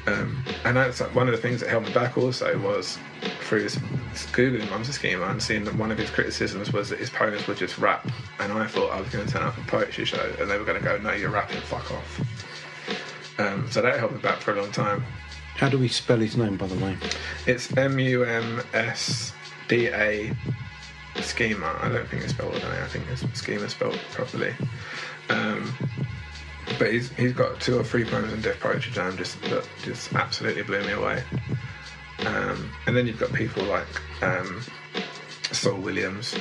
Um, 0.07 0.43
and 0.65 0.77
that's 0.77 1.01
one 1.01 1.27
of 1.29 1.33
the 1.33 1.41
things 1.41 1.61
that 1.61 1.69
held 1.69 1.85
me 1.85 1.93
back 1.93 2.17
also 2.17 2.57
was 2.59 2.97
through 3.41 3.65
s- 3.65 3.79
googling 4.33 4.71
Mums 4.71 4.87
da 4.87 4.93
Schemer 4.95 5.25
and 5.25 5.43
seeing 5.43 5.65
that 5.65 5.75
one 5.75 5.91
of 5.91 5.99
his 5.99 6.09
criticisms 6.11 6.73
was 6.73 6.89
that 6.91 6.99
his 7.01 7.11
poems 7.11 7.47
were 7.47 7.55
just 7.55 7.77
rap. 7.79 8.07
And 8.39 8.53
I 8.53 8.67
thought 8.67 8.93
I 8.93 9.01
was 9.01 9.09
going 9.11 9.27
to 9.27 9.33
turn 9.33 9.43
up 9.43 9.59
a 9.59 9.61
poetry 9.63 10.05
show 10.07 10.33
and 10.41 10.49
they 10.51 10.57
were 10.57 10.65
going 10.65 10.79
to 10.79 10.85
go, 10.85 10.97
"No, 10.99 11.13
you're 11.13 11.31
rapping, 11.31 11.61
fuck 11.63 11.91
off." 11.91 12.21
Um, 13.39 13.67
so 13.71 13.83
that 13.83 13.99
held 13.99 14.13
me 14.13 14.19
back 14.19 14.39
for 14.41 14.53
a 14.57 14.61
long 14.63 14.71
time. 14.71 15.05
How 15.65 15.71
do 15.71 15.79
we 15.79 15.89
spell 15.89 16.19
his 16.19 16.37
name, 16.37 16.59
by 16.59 16.67
the 16.67 16.77
way? 16.85 16.95
It's 17.47 17.75
M 17.75 17.99
U 17.99 18.23
M 18.23 18.61
S 18.75 19.33
D 19.67 19.89
A 19.89 20.31
schema. 21.23 21.79
I 21.81 21.89
don't 21.89 22.07
think 22.07 22.23
it's 22.23 22.35
spelled 22.35 22.53
with 22.53 22.63
an 22.65 22.73
A. 22.73 22.83
I 22.83 22.87
think 22.87 23.07
it's 23.11 23.23
schema 23.33 23.71
spelled 23.71 23.99
properly. 24.13 24.53
Um, 25.31 25.73
but 26.79 26.93
he's 26.93 27.11
he's 27.13 27.33
got 27.33 27.63
two 27.63 27.79
or 27.79 27.83
three 27.83 28.05
poems 28.05 28.31
in 28.35 28.43
Def 28.43 28.61
Poetry 28.61 28.93
Jam 28.93 29.17
just 29.17 29.41
that 29.45 29.67
just 29.83 30.13
absolutely 30.13 30.65
blew 30.65 30.83
me 30.83 30.93
away. 30.93 31.25
Um, 32.27 32.71
and 32.87 32.95
then 32.95 33.07
you've 33.07 33.19
got 33.19 33.33
people 33.33 33.65
like 33.65 33.87
um, 34.23 34.61
Saul 35.51 35.81
Williams. 35.81 36.35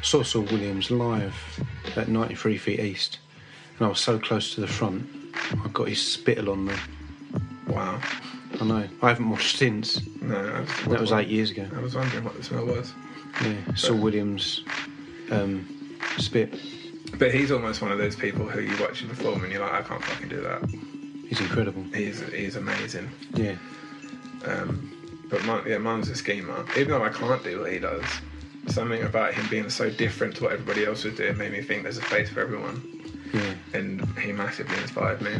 Saw 0.00 0.22
Saul 0.22 0.44
Williams 0.44 0.90
live 0.90 1.36
at 1.94 2.08
93 2.08 2.56
Feet 2.56 2.80
East, 2.80 3.18
and 3.76 3.84
I 3.84 3.90
was 3.90 4.00
so 4.00 4.18
close 4.18 4.54
to 4.54 4.62
the 4.62 4.66
front, 4.66 5.06
I 5.62 5.68
got 5.74 5.88
his 5.88 6.00
spittle 6.00 6.48
on 6.48 6.64
me. 6.64 6.74
Wow. 7.70 8.00
I 8.60 8.64
know. 8.64 8.88
I 9.02 9.08
haven't 9.08 9.30
watched 9.30 9.56
since. 9.56 10.00
No, 10.20 10.36
I 10.36 10.88
That 10.88 11.00
was 11.00 11.12
eight 11.12 11.28
years 11.28 11.50
ago. 11.50 11.66
I 11.74 11.80
was 11.80 11.94
wondering 11.94 12.24
what 12.24 12.36
the 12.36 12.42
smell 12.42 12.66
was. 12.66 12.92
Yeah, 13.42 13.74
Saul 13.74 13.96
Williams 13.98 14.64
um, 15.30 15.98
spit. 16.18 16.60
But 17.18 17.34
he's 17.34 17.50
almost 17.50 17.80
one 17.80 17.90
of 17.90 17.98
those 17.98 18.16
people 18.16 18.48
who 18.48 18.60
you 18.60 18.76
watch 18.80 19.02
him 19.02 19.08
perform 19.08 19.42
and 19.44 19.52
you're 19.52 19.62
like, 19.62 19.72
I 19.72 19.82
can't 19.82 20.04
fucking 20.04 20.28
do 20.28 20.40
that. 20.42 20.62
He's 21.26 21.40
incredible. 21.40 21.82
He's 21.94 22.20
he's 22.32 22.56
amazing. 22.56 23.08
Yeah. 23.34 23.56
Um, 24.44 24.90
but 25.28 25.44
mine, 25.44 25.62
yeah, 25.66 25.78
Mums 25.78 26.08
da 26.08 26.14
Schemer. 26.14 26.66
Even 26.76 26.88
though 26.88 27.04
I 27.04 27.08
can't 27.08 27.42
do 27.42 27.60
what 27.60 27.72
he 27.72 27.78
does, 27.78 28.04
something 28.66 29.02
about 29.02 29.34
him 29.34 29.46
being 29.48 29.70
so 29.70 29.90
different 29.90 30.36
to 30.36 30.44
what 30.44 30.52
everybody 30.52 30.84
else 30.84 31.04
was 31.04 31.14
doing 31.14 31.38
made 31.38 31.52
me 31.52 31.62
think 31.62 31.84
there's 31.84 31.98
a 31.98 32.02
place 32.02 32.28
for 32.28 32.40
everyone. 32.40 32.82
Yeah. 33.32 33.54
And 33.74 34.18
he 34.18 34.32
massively 34.32 34.76
inspired 34.78 35.20
me. 35.22 35.32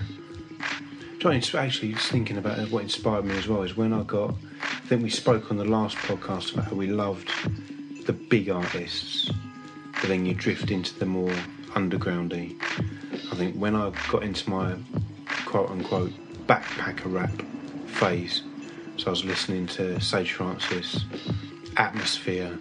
To 1.20 1.58
actually 1.58 1.92
just 1.92 2.10
thinking 2.10 2.38
about 2.38 2.58
what 2.70 2.82
inspired 2.82 3.26
me 3.26 3.36
as 3.36 3.46
well 3.46 3.62
is 3.62 3.76
when 3.76 3.92
I 3.92 4.04
got. 4.04 4.34
I 4.62 4.86
think 4.86 5.02
we 5.02 5.10
spoke 5.10 5.50
on 5.50 5.58
the 5.58 5.66
last 5.66 5.98
podcast 5.98 6.54
about 6.54 6.68
how 6.68 6.76
we 6.76 6.86
loved 6.86 7.30
the 8.06 8.14
big 8.14 8.48
artists, 8.48 9.30
but 9.92 10.08
then 10.08 10.24
you 10.24 10.32
drift 10.32 10.70
into 10.70 10.98
the 10.98 11.04
more 11.04 11.30
undergroundy. 11.74 12.58
I 13.30 13.36
think 13.36 13.54
when 13.54 13.76
I 13.76 13.92
got 14.10 14.22
into 14.22 14.48
my 14.48 14.74
quote 15.44 15.68
unquote 15.70 16.12
backpacker 16.46 17.12
rap 17.12 17.42
phase, 17.86 18.42
so 18.96 19.08
I 19.08 19.10
was 19.10 19.22
listening 19.22 19.66
to 19.68 20.00
Sage 20.00 20.32
Francis, 20.32 21.04
Atmosphere. 21.76 22.58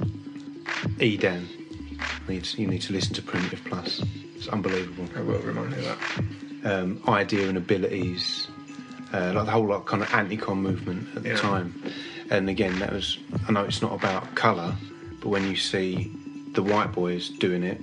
Needs 1.00 2.58
you 2.58 2.67
need 2.67 2.82
to 2.82 2.93
listen 2.93 3.13
to 3.13 3.22
Primitive 3.22 3.63
Plus. 3.63 4.04
It's 4.36 4.50
unbelievable 4.50 5.08
I 5.15 5.22
will 5.22 5.39
remind 5.39 5.72
you 5.72 5.78
of 5.78 5.86
that. 5.86 6.49
Um, 6.65 7.02
idea 7.08 7.48
and 7.48 7.58
abilities, 7.58 8.48
uh, 9.13 9.32
like 9.34 9.45
the 9.45 9.52
whole 9.52 9.65
like 9.67 9.86
kind 9.86 10.04
of 10.04 10.10
Anticon 10.10 10.58
movement 10.58 11.08
at 11.15 11.24
the 11.24 11.30
Yeah. 11.30 11.36
time. 11.38 11.74
And 12.30 12.50
again, 12.50 12.78
that 12.80 12.91
was 12.91 13.17
I 13.48 13.52
know 13.54 13.63
it's 13.63 13.82
not 13.82 13.93
about 13.93 14.36
colour, 14.36 14.76
but 15.22 15.30
when 15.30 15.48
you 15.50 15.56
see 15.56 16.12
the 16.54 16.62
white 16.62 16.91
boys 16.91 17.30
doing 17.30 17.63
it 17.63 17.82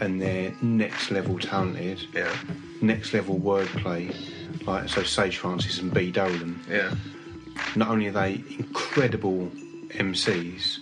and 0.00 0.20
they're 0.22 0.52
next 0.62 1.10
level 1.10 1.38
talented, 1.38 2.00
Yeah. 2.14 2.32
next 2.80 3.12
level 3.12 3.38
wordplay, 3.38 4.14
like 4.66 4.88
so 4.88 5.02
Sage 5.02 5.36
Francis 5.36 5.78
and 5.78 5.92
B 5.92 6.10
Dolan. 6.10 6.58
Yeah. 6.70 6.94
Not 7.74 7.88
only 7.88 8.06
are 8.06 8.12
they 8.12 8.42
incredible 8.58 9.50
MCs, 9.90 10.78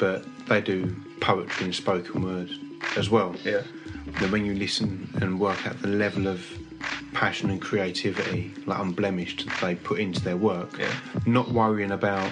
but 0.00 0.24
they 0.48 0.60
do 0.60 0.94
poetry 1.20 1.66
and 1.66 1.74
spoken 1.74 2.22
word 2.22 2.50
as 2.96 3.10
well. 3.10 3.36
Yeah. 3.44 3.62
Then 4.20 4.30
when 4.32 4.44
you 4.44 4.54
listen 4.54 5.08
and 5.22 5.38
work 5.40 5.66
out 5.66 5.80
the 5.82 5.88
level 5.88 6.26
of 6.26 6.44
passion 7.12 7.50
and 7.50 7.60
creativity, 7.60 8.52
like 8.66 8.78
unblemished, 8.78 9.46
that 9.46 9.60
they 9.60 9.74
put 9.74 9.98
into 10.00 10.20
their 10.20 10.36
work, 10.36 10.78
Yeah. 10.78 10.92
not 11.26 11.50
worrying 11.50 11.90
about 11.92 12.30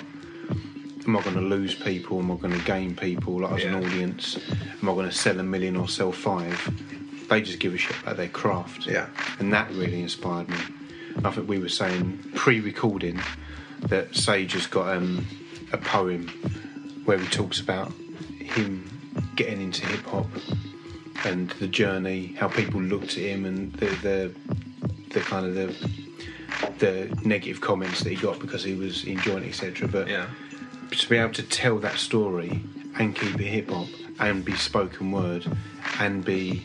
am 1.05 1.17
I 1.17 1.23
going 1.23 1.35
to 1.35 1.41
lose 1.43 1.75
people, 1.75 2.21
am 2.21 2.31
I 2.31 2.37
going 2.37 2.57
to 2.57 2.65
gain 2.65 2.95
people, 2.95 3.41
like 3.41 3.53
as 3.59 3.65
Yeah. 3.65 3.77
an 3.77 3.85
audience, 3.85 4.38
am 4.81 4.88
I 4.88 4.95
going 4.95 5.09
to 5.09 5.15
sell 5.15 5.41
a 5.41 5.43
million 5.43 5.77
or 5.77 5.88
sell 5.88 6.12
five? 6.12 6.57
They 7.29 7.41
just 7.43 7.59
give 7.59 7.75
a 7.75 7.79
shit 7.79 7.97
about 8.03 8.17
their 8.19 8.29
craft, 8.29 8.87
Yeah. 8.87 9.07
and 9.41 9.53
that 9.53 9.71
really 9.73 10.01
inspired 10.01 10.49
me. 10.49 10.57
I 11.25 11.31
think 11.31 11.49
we 11.49 11.59
were 11.59 11.69
saying 11.69 12.19
pre-recording 12.35 13.21
that 13.88 14.15
Sage 14.15 14.53
has 14.53 14.67
got 14.67 14.97
um, 14.97 15.27
a 15.73 15.77
poem 15.79 16.29
where 17.05 17.19
he 17.19 17.27
talks 17.27 17.59
about 17.61 17.93
him 18.38 18.88
getting 19.35 19.61
into 19.61 19.85
hip 19.87 20.05
hop 20.07 20.27
and 21.24 21.50
the 21.61 21.66
journey, 21.68 22.35
how 22.38 22.48
people 22.48 22.80
looked 22.80 23.12
at 23.16 23.22
him, 23.24 23.44
and 23.44 23.72
the 23.74 23.87
the, 23.87 24.35
the 25.11 25.20
kind 25.20 25.46
of 25.46 25.54
the 25.54 25.74
the 26.78 27.18
negative 27.24 27.61
comments 27.61 28.02
that 28.02 28.11
he 28.11 28.16
got 28.16 28.38
because 28.38 28.62
he 28.64 28.74
was 28.74 29.04
enjoying 29.04 29.44
etc. 29.44 29.88
But 29.88 30.08
Yeah. 30.08 30.26
to 30.90 31.08
be 31.08 31.16
able 31.16 31.32
to 31.35 31.42
tell 31.42 31.78
that 31.78 31.98
story 31.98 32.61
and 32.98 33.14
keep 33.16 33.40
it 33.40 33.46
hip 33.46 33.70
hop 33.70 33.88
and 34.20 34.44
be 34.44 34.54
spoken 34.56 35.11
word 35.12 35.44
and 35.98 36.24
be 36.24 36.62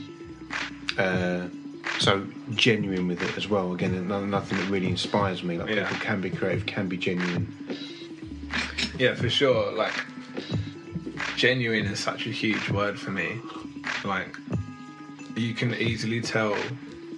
uh, 0.98 1.48
so 2.00 2.26
genuine 2.56 3.08
with 3.08 3.22
it 3.24 3.38
as 3.38 3.48
well. 3.48 3.74
Again, 3.74 3.94
another 3.94 4.26
nothing 4.28 4.58
that 4.60 4.70
really 4.70 4.88
inspires 4.90 5.44
me. 5.44 5.58
Like 5.58 5.70
Yeah. 5.70 5.84
people 5.88 5.98
can 6.06 6.22
be 6.22 6.30
creative, 6.30 6.66
can 6.66 6.88
be 6.88 6.98
genuine. 6.98 7.48
Yeah, 8.98 9.14
for 9.16 9.30
sure. 9.30 9.72
Like, 9.74 9.94
genuine 11.36 11.86
is 11.86 12.00
such 12.00 12.26
a 12.26 12.32
huge 12.32 12.70
word 12.70 13.00
for 13.00 13.12
me. 13.12 13.40
Like, 14.04 14.38
you 15.36 15.54
can 15.54 15.74
easily 15.76 16.22
tell 16.22 16.56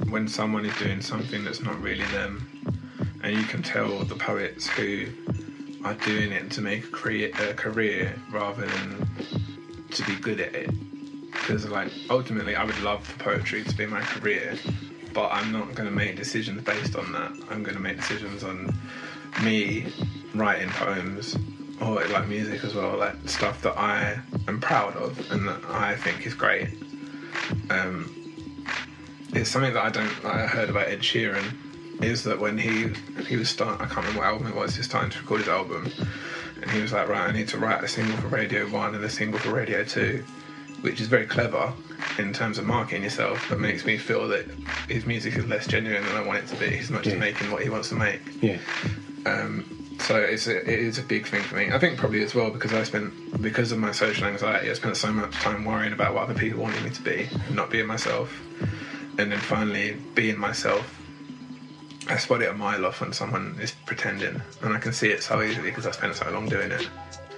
when 0.10 0.28
someone 0.28 0.66
is 0.66 0.78
doing 0.78 1.02
something 1.02 1.44
that's 1.44 1.62
not 1.62 1.80
really 1.82 2.06
them, 2.06 2.48
and 3.24 3.36
you 3.36 3.44
can 3.44 3.62
tell 3.62 4.00
the 4.00 4.16
poets 4.16 4.68
who 4.68 5.08
are 5.84 5.94
doing 5.96 6.32
it 6.32 6.52
to 6.52 6.62
make 6.62 6.86
a, 6.86 6.88
crea- 6.88 7.32
a 7.32 7.54
career 7.54 8.16
rather 8.32 8.66
than 8.66 9.10
to 9.92 10.04
be 10.04 10.16
good 10.16 10.40
at 10.40 10.56
it. 10.56 11.32
Because, 11.32 11.68
like, 11.68 11.92
ultimately, 12.10 12.56
I 12.56 12.64
would 12.64 12.80
love 12.82 13.06
for 13.06 13.20
poetry 13.20 13.64
to 13.64 13.76
be 13.76 13.86
my 13.86 14.02
career, 14.02 14.58
but 15.14 15.30
I'm 15.32 15.52
not 15.52 15.74
going 15.76 15.90
to 15.90 15.96
make 15.96 16.16
decisions 16.16 16.64
based 16.64 16.96
on 16.96 17.12
that. 17.14 17.32
I'm 17.50 17.64
going 17.64 17.76
to 17.76 17.82
make 17.82 17.98
decisions 17.98 18.44
on 18.44 18.74
me 19.44 19.92
writing 20.34 20.70
poems 20.70 21.36
or 21.82 22.06
like 22.08 22.28
music 22.28 22.64
as 22.64 22.74
well, 22.76 22.98
like 22.98 23.16
stuff 23.26 23.62
that 23.62 23.78
I 23.78 24.20
am 24.48 24.60
proud 24.60 24.96
of 24.96 25.32
and 25.32 25.48
that 25.48 25.62
I 25.70 25.96
think 25.96 26.26
is 26.26 26.34
great. 26.34 26.70
Um, 27.70 28.16
it's 29.34 29.50
something 29.50 29.74
that 29.74 29.84
I 29.84 29.90
don't. 29.90 30.24
Like 30.24 30.34
I 30.36 30.48
heard 30.48 30.70
about 30.70 30.88
Ed 30.88 31.00
Sheeran 31.00 31.54
is 32.04 32.24
that 32.24 32.40
when 32.40 32.58
he 32.58 32.90
he 33.26 33.36
was 33.38 33.50
starting, 33.50 33.76
I 33.86 33.86
can't 33.86 33.98
remember 33.98 34.20
what 34.20 34.28
album 34.28 34.48
it 34.48 34.56
was. 34.56 34.76
He 34.76 34.80
was 34.80 34.88
starting 34.88 35.12
to 35.12 35.20
record 35.20 35.40
his 35.42 35.50
album, 35.50 35.92
and 36.62 36.72
he 36.72 36.82
was 36.82 36.92
like, 36.94 37.08
right, 37.08 37.30
I 37.30 37.32
need 37.32 37.48
to 37.50 37.58
write 37.58 37.84
a 37.84 37.88
single 37.88 38.18
for 38.18 38.28
Radio 38.28 38.68
One 38.70 38.96
and 38.96 39.04
a 39.04 39.10
single 39.10 39.40
for 39.40 39.52
Radio 39.54 39.84
Two, 39.84 40.24
which 40.82 41.00
is 41.00 41.08
very 41.08 41.26
clever 41.28 41.74
in 42.18 42.34
terms 42.34 42.58
of 42.58 42.66
marketing 42.66 43.04
yourself, 43.04 43.46
but 43.50 43.60
makes 43.60 43.86
me 43.86 43.98
feel 43.98 44.28
that 44.30 44.46
his 44.88 45.06
music 45.06 45.36
is 45.36 45.46
less 45.46 45.68
genuine 45.68 46.04
than 46.06 46.16
I 46.16 46.26
want 46.26 46.40
it 46.40 46.48
to 46.48 46.56
be. 46.56 46.68
He's 46.76 46.90
not 46.90 47.04
just 47.04 47.16
Yeah. 47.16 47.20
making 47.22 47.52
what 47.52 47.62
he 47.62 47.70
wants 47.70 47.90
to 47.90 47.96
make. 47.96 48.22
Yeah, 48.42 48.58
So 50.00 50.16
it's 50.18 50.48
a, 50.48 50.58
it 50.62 50.80
is 50.80 50.98
a 50.98 51.04
big 51.04 51.28
thing 51.28 51.42
for 51.44 51.56
me. 51.58 51.72
I 51.72 51.78
think 51.78 51.98
probably 51.98 52.24
as 52.24 52.34
well 52.34 52.50
because 52.50 52.74
I 52.74 52.84
spent 52.84 53.42
because 53.42 53.72
of 53.72 53.78
my 53.80 53.92
social 53.92 54.26
anxiety, 54.26 54.70
I 54.70 54.74
spent 54.74 54.98
so 54.98 55.12
much 55.12 55.32
time 55.36 55.66
worrying 55.66 55.94
about 55.94 56.14
what 56.16 56.24
other 56.24 56.34
people 56.34 56.62
wanted 56.64 56.84
me 56.84 56.90
to 56.92 57.02
be, 57.02 57.28
and 57.48 57.56
not 57.56 57.70
being 57.70 57.86
myself, 57.86 58.42
and 59.18 59.32
then 59.32 59.40
finally 59.40 59.98
being 60.16 60.38
myself. 60.40 60.96
I 62.08 62.18
spot 62.18 62.42
it 62.42 62.50
a 62.50 62.54
mile 62.54 62.86
off 62.88 63.02
when 63.02 63.14
someone 63.14 63.58
is 63.62 63.72
pretending, 63.86 64.42
and 64.64 64.74
I 64.74 64.80
can 64.80 64.94
see 64.94 65.10
it 65.10 65.22
so 65.22 65.42
easily 65.44 65.70
because 65.70 65.86
I 65.86 65.92
spent 65.92 66.16
so 66.16 66.30
long 66.32 66.48
doing 66.50 66.72
it. 66.72 66.90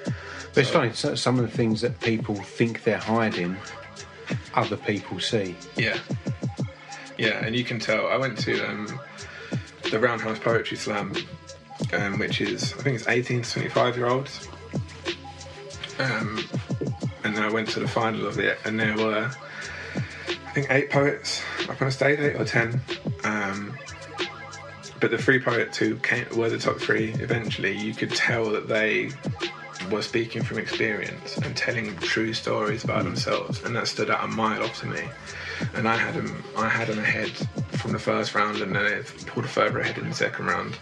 but 0.06 0.58
it's 0.62 0.70
funny. 0.70 0.94
so- 0.94 1.16
Some 1.16 1.40
of 1.40 1.50
the 1.50 1.58
things 1.58 1.82
that 1.82 2.00
people 2.00 2.36
think 2.36 2.84
they're 2.84 2.98
hiding, 2.98 3.58
other 4.54 4.78
people 4.78 5.20
see. 5.20 5.58
Yeah, 5.76 5.98
yeah, 7.18 7.44
and 7.46 7.54
you 7.56 7.66
can 7.66 7.80
tell. 7.80 8.08
I 8.08 8.16
went 8.18 8.38
to 8.40 8.62
um, 8.70 9.00
the 9.90 10.00
Roundhouse 10.00 10.40
Poetry 10.40 10.78
Slam, 10.78 11.14
um, 11.94 12.20
which 12.20 12.42
is 12.42 12.74
I 12.74 12.78
think 12.78 12.96
it's 12.96 13.08
18 13.08 13.42
to 13.44 13.52
25 13.52 13.98
year 13.98 14.08
olds. 14.08 14.48
Um, 16.00 16.46
and 17.24 17.36
then 17.36 17.44
I 17.44 17.52
went 17.52 17.70
to 17.70 17.80
the 17.80 17.88
final 17.88 18.28
of 18.28 18.40
it, 18.40 18.58
and 18.66 18.80
there 18.80 18.96
were 18.98 19.32
I 20.52 20.54
think 20.54 20.68
eight 20.70 20.90
poets 20.90 21.42
up 21.70 21.82
on 21.82 21.88
the 21.88 21.92
stage, 21.92 22.20
eight 22.20 22.36
or 22.36 22.46
ten. 22.46 22.82
Um, 23.24 23.78
but 25.00 25.10
the 25.10 25.18
three 25.18 25.40
poets 25.40 25.78
who 25.78 25.96
came 25.98 26.26
were 26.36 26.50
the 26.50 26.58
top 26.58 26.78
three 26.78 27.14
eventually, 27.14 27.76
you 27.78 27.94
could 27.94 28.12
tell 28.12 28.52
that 28.52 28.68
they 28.68 29.12
were 29.90 30.02
speaking 30.02 30.44
from 30.44 30.60
experience 30.60 31.38
and 31.38 31.56
telling 31.56 31.96
true 31.98 32.34
stories 32.34 32.84
about 32.84 33.04
themselves, 33.04 33.64
and 33.64 33.76
that 33.76 33.88
stood 33.88 34.10
out 34.10 34.24
a 34.24 34.28
mile 34.28 34.64
off 34.64 34.80
to 34.82 34.88
me. 34.88 35.02
And 35.74 35.88
I 35.88 35.96
had 35.96 36.16
them, 36.16 36.44
I 36.58 36.68
had 36.68 36.88
them 36.88 37.00
ahead 37.00 37.32
from 37.78 37.94
the 37.94 38.00
first 38.00 38.36
round, 38.36 38.62
and 38.62 38.76
then 38.76 38.86
it 38.86 39.06
pulled 39.26 39.48
further 39.48 39.80
ahead 39.80 39.98
in 39.98 40.10
the 40.10 40.16
second 40.16 40.46
round. 40.46 40.78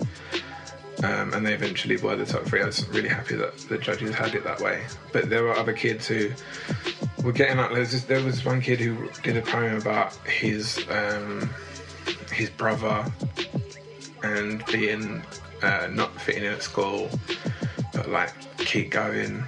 Um, 1.03 1.33
and 1.33 1.45
they 1.45 1.53
eventually 1.53 1.95
were 1.97 2.15
the 2.15 2.25
top 2.25 2.43
three. 2.43 2.61
I 2.61 2.65
was 2.65 2.87
really 2.89 3.07
happy 3.07 3.35
that 3.35 3.57
the 3.69 3.77
judges 3.77 4.13
had 4.13 4.35
it 4.35 4.43
that 4.43 4.59
way. 4.59 4.83
But 5.13 5.29
there 5.29 5.43
were 5.43 5.55
other 5.55 5.71
kids 5.71 6.07
who 6.07 6.31
were 7.23 7.31
getting 7.31 7.57
up. 7.57 7.71
There 7.71 7.79
was, 7.79 8.05
there 8.05 8.23
was 8.23 8.43
one 8.43 8.59
kid 8.61 8.79
who 8.79 9.09
did 9.23 9.37
a 9.37 9.41
poem 9.41 9.77
about 9.77 10.13
his 10.27 10.85
um, 10.89 11.49
his 12.33 12.49
brother 12.49 13.05
and 14.23 14.65
being 14.65 15.23
uh, 15.61 15.87
not 15.91 16.19
fitting 16.19 16.43
in 16.43 16.53
at 16.53 16.63
school, 16.63 17.09
but 17.93 18.09
like 18.09 18.33
keep 18.57 18.91
going, 18.91 19.43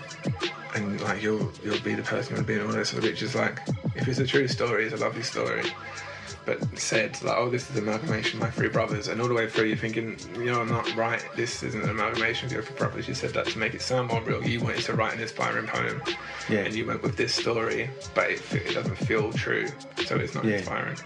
and 0.76 1.02
like 1.02 1.22
you'll 1.22 1.52
you'll 1.64 1.82
be 1.82 1.96
the 1.96 2.04
person 2.04 2.36
you'll 2.36 2.46
be, 2.46 2.54
in 2.54 2.66
all 2.66 2.72
this 2.72 2.94
which 2.94 3.22
is 3.22 3.36
like 3.36 3.60
if 3.96 4.08
it's 4.08 4.20
a 4.20 4.28
true 4.28 4.48
story, 4.48 4.86
it's 4.86 4.94
a 4.94 4.98
lovely 4.98 5.24
story. 5.24 5.64
But 6.43 6.60
said 6.77 7.21
like, 7.21 7.38
oh, 7.38 7.49
this 7.51 7.69
is 7.69 7.77
an 7.77 7.84
amalgamation 7.84 8.38
of 8.39 8.47
my 8.47 8.49
three 8.49 8.67
brothers, 8.69 9.08
and 9.08 9.21
all 9.21 9.27
the 9.27 9.34
way 9.34 9.47
through 9.47 9.65
you're 9.65 9.77
thinking, 9.77 10.17
you 10.36 10.45
know, 10.45 10.62
I'm 10.62 10.69
not 10.69 10.95
right. 10.95 11.23
This 11.36 11.62
isn't 11.62 11.84
an 11.84 11.89
amalgamation 11.89 12.47
of 12.47 12.51
your 12.51 12.63
three 12.63 12.77
brothers. 12.77 13.08
You 13.08 13.13
said 13.13 13.32
that 13.36 13.45
to 13.47 13.60
make 13.60 13.75
it 13.75 13.82
sound 13.82 14.08
more 14.10 14.21
real. 14.23 14.43
You 14.43 14.60
wanted 14.60 14.82
to 14.86 14.93
write 14.95 15.13
an 15.13 15.21
inspiring 15.21 15.67
poem, 15.67 16.01
Yeah. 16.49 16.60
and 16.62 16.73
you 16.73 16.86
went 16.88 17.04
with 17.04 17.15
this 17.15 17.34
story, 17.36 17.89
but 18.15 18.32
it, 18.32 18.41
it 18.56 18.73
doesn't 18.73 18.95
feel 18.97 19.32
true, 19.34 19.67
so 20.06 20.15
it's 20.15 20.34
not 20.34 20.43
Yeah. 20.43 20.58
inspiring. 20.58 20.97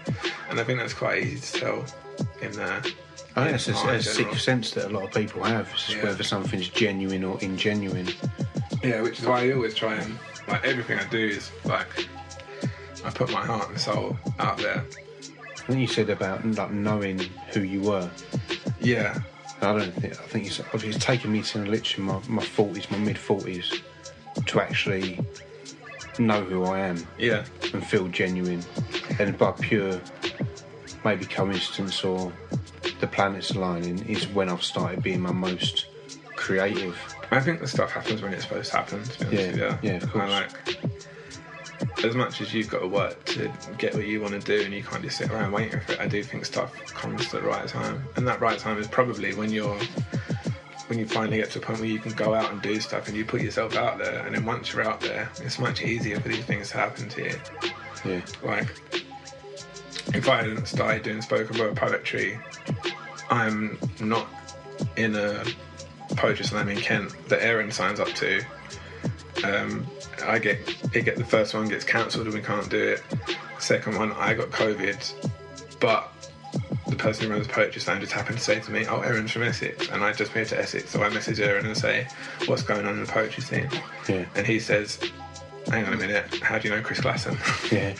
And 0.48 0.58
I 0.58 0.64
think 0.64 0.78
that's 0.78 0.94
quite 0.94 1.22
easy 1.22 1.58
to 1.58 1.60
tell 1.60 1.84
in 2.40 2.52
there. 2.52 2.82
I 3.38 3.50
think 3.50 3.62
that's 3.62 3.68
a, 3.68 3.88
a 3.88 4.02
sixth 4.02 4.40
sense 4.40 4.70
that 4.70 4.86
a 4.86 4.88
lot 4.88 5.02
of 5.04 5.12
people 5.12 5.42
have. 5.42 5.70
Just 5.72 5.90
Yeah. 5.96 6.04
whether 6.04 6.22
something's 6.22 6.68
genuine 6.70 7.24
or 7.24 7.36
ingenuine. 7.40 8.14
Yeah, 8.82 9.02
which 9.02 9.18
is 9.20 9.26
why 9.26 9.42
I 9.42 9.52
always 9.52 9.74
try 9.74 9.94
and 9.96 10.18
like 10.48 10.64
everything 10.64 10.98
I 10.98 11.04
do 11.08 11.18
is 11.18 11.50
like 11.64 12.08
I 13.04 13.10
put 13.10 13.30
my 13.30 13.44
heart 13.44 13.68
and 13.68 13.78
soul 13.78 14.16
out 14.38 14.56
there. 14.56 14.82
I 15.66 15.72
think 15.72 15.80
you 15.80 15.88
said 15.88 16.10
about 16.10 16.44
like 16.46 16.70
knowing 16.70 17.18
who 17.52 17.62
you 17.62 17.80
were. 17.82 18.08
Yeah, 18.80 19.18
I 19.60 19.72
don't 19.72 19.90
think. 19.92 20.12
I 20.12 20.26
think 20.26 20.46
it's, 20.46 20.60
it's 20.74 21.04
taken 21.04 21.32
me 21.32 21.42
to 21.42 21.58
literally 21.58 22.06
my 22.06 22.20
my 22.28 22.42
forties, 22.44 22.88
my 22.90 22.98
mid 22.98 23.18
forties, 23.18 23.72
to 24.46 24.60
actually 24.60 25.18
know 26.20 26.42
who 26.44 26.64
I 26.64 26.78
am 26.80 27.04
yeah, 27.18 27.44
and 27.74 27.84
feel 27.84 28.06
genuine, 28.08 28.62
and 29.18 29.36
by 29.36 29.50
pure 29.52 30.00
maybe 31.04 31.24
coincidence 31.26 32.04
or 32.04 32.32
the 33.00 33.06
planets 33.08 33.50
aligning 33.50 34.08
is 34.08 34.26
when 34.28 34.48
I've 34.48 34.62
started 34.62 35.02
being 35.02 35.20
my 35.20 35.32
most 35.32 35.86
creative. 36.36 36.96
I 37.32 37.40
think 37.40 37.58
the 37.60 37.66
stuff 37.66 37.90
happens 37.90 38.22
when 38.22 38.32
it's 38.32 38.44
supposed 38.44 38.70
to 38.70 38.76
happen. 38.76 39.02
To 39.02 39.18
be 39.18 39.26
honest 39.26 39.56
Yeah, 39.58 39.66
with 39.72 39.82
you. 39.82 39.90
yeah, 39.90 39.96
of 39.96 40.10
course. 40.12 40.30
like 40.30 40.78
as 42.04 42.14
much 42.14 42.40
as 42.40 42.52
you've 42.54 42.68
got 42.68 42.80
to 42.80 42.88
work 42.88 43.24
to 43.26 43.50
get 43.78 43.94
what 43.94 44.06
you 44.06 44.20
want 44.20 44.32
to 44.32 44.40
do, 44.40 44.64
and 44.64 44.72
you 44.72 44.82
can't 44.82 45.02
just 45.02 45.18
sit 45.18 45.30
around 45.30 45.52
waiting 45.52 45.80
for 45.80 45.92
it. 45.92 46.00
I 46.00 46.06
do 46.06 46.22
think 46.22 46.44
stuff 46.44 46.72
comes 46.94 47.22
at 47.26 47.42
the 47.42 47.42
right 47.42 47.66
time, 47.66 48.04
and 48.16 48.26
that 48.28 48.40
right 48.40 48.58
time 48.58 48.78
is 48.78 48.86
probably 48.86 49.34
when 49.34 49.50
you're 49.50 49.78
when 50.88 50.98
you 50.98 51.06
finally 51.06 51.38
get 51.38 51.50
to 51.50 51.58
a 51.58 51.62
point 51.62 51.80
where 51.80 51.88
you 51.88 51.98
can 51.98 52.12
go 52.12 52.32
out 52.32 52.52
and 52.52 52.62
do 52.62 52.80
stuff 52.80 53.08
and 53.08 53.16
you 53.16 53.24
put 53.24 53.40
yourself 53.40 53.76
out 53.76 53.98
there, 53.98 54.24
and 54.24 54.34
then 54.34 54.44
once 54.44 54.72
you're 54.72 54.88
out 54.88 55.00
there, 55.00 55.28
it's 55.40 55.58
much 55.58 55.82
easier 55.82 56.20
for 56.20 56.28
these 56.28 56.44
things 56.44 56.70
to 56.70 56.76
happen 56.76 57.08
to 57.08 57.24
you. 57.24 57.34
Yeah, 58.04 58.20
like 58.42 58.80
if 60.14 60.28
I 60.28 60.36
hadn't 60.36 60.66
started 60.66 61.02
doing 61.02 61.22
spoken 61.22 61.58
word 61.58 61.76
poetry, 61.76 62.38
I'm 63.30 63.78
not 64.00 64.28
in 64.96 65.16
a 65.16 65.44
poetry 66.10 66.44
slam 66.44 66.68
in 66.68 66.78
Kent 66.78 67.28
that 67.28 67.42
Aaron 67.42 67.70
signs 67.70 67.98
up 67.98 68.08
to. 68.08 68.44
Um, 69.44 69.86
I 70.24 70.38
get 70.38 70.58
it. 70.94 71.04
Get 71.04 71.16
the 71.16 71.24
first 71.24 71.54
one 71.54 71.68
gets 71.68 71.84
cancelled 71.84 72.26
and 72.26 72.34
we 72.34 72.42
can't 72.42 72.68
do 72.68 72.78
it. 72.78 73.02
Second 73.58 73.96
one, 73.96 74.12
I 74.12 74.34
got 74.34 74.50
COVID, 74.50 75.30
but 75.80 76.12
the 76.86 76.96
person 76.96 77.26
who 77.26 77.32
runs 77.32 77.46
the 77.46 77.52
poetry 77.52 77.80
slam 77.80 78.00
just 78.00 78.12
happened 78.12 78.38
to 78.38 78.44
say 78.44 78.60
to 78.60 78.70
me, 78.70 78.86
"Oh, 78.86 79.00
Aaron's 79.00 79.32
from 79.32 79.42
Essex," 79.42 79.88
and 79.88 80.04
I 80.04 80.12
just 80.12 80.34
moved 80.34 80.50
to 80.50 80.58
Essex, 80.58 80.90
so 80.90 81.02
I 81.02 81.08
message 81.08 81.40
Aaron 81.40 81.66
and 81.66 81.76
say, 81.76 82.06
"What's 82.46 82.62
going 82.62 82.86
on 82.86 82.94
in 82.94 83.04
the 83.04 83.10
poetry 83.10 83.42
scene?" 83.42 83.68
Yeah. 84.08 84.24
And 84.34 84.46
he 84.46 84.60
says, 84.60 84.98
"Hang 85.70 85.84
on 85.84 85.92
a 85.92 85.96
minute, 85.96 86.34
how 86.42 86.58
do 86.58 86.68
you 86.68 86.74
know 86.74 86.82
Chris 86.82 87.00
Glasson?" 87.00 87.36
Yeah. 87.72 87.94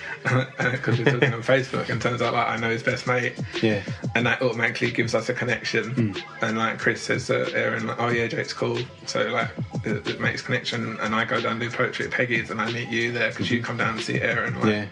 Because 0.73 0.99
we're 0.99 1.05
talking 1.05 1.35
on 1.35 1.43
Facebook, 1.43 1.89
and 1.89 2.01
turns 2.01 2.23
out 2.23 2.33
like 2.35 2.49
I 2.49 2.57
know 2.57 2.71
his 2.71 2.83
best 2.83 3.07
mate, 3.07 3.35
Yeah. 3.63 3.83
and 4.15 4.27
that 4.27 4.41
automatically 4.43 4.91
gives 4.91 5.15
us 5.15 5.29
a 5.29 5.35
connection. 5.35 5.91
Hmm. 5.91 6.45
And 6.45 6.59
like 6.59 6.79
Chris 6.79 7.01
says 7.03 7.27
to 7.29 7.47
uh, 7.47 7.51
Aaron, 7.59 7.87
like, 7.87 8.01
"Oh 8.01 8.09
yeah, 8.09 8.27
Jake's 8.27 8.53
cool," 8.53 8.79
so 9.07 9.23
like 9.29 9.51
it, 9.85 10.07
it 10.07 10.21
makes 10.21 10.43
connection. 10.43 10.99
And 11.01 11.15
I 11.15 11.25
go 11.25 11.41
down 11.41 11.53
and 11.53 11.61
do 11.61 11.71
poetry 11.71 12.07
at 12.07 12.13
Peggy's, 12.13 12.51
and 12.51 12.61
I 12.61 12.71
meet 12.73 12.89
you 12.89 13.13
there 13.13 13.31
because 13.31 13.51
you 13.51 13.63
come 13.63 13.77
down 13.77 13.97
to 13.97 14.03
see 14.03 14.21
Aaron. 14.21 14.55
Like, 14.61 14.67
Yeah. 14.67 14.87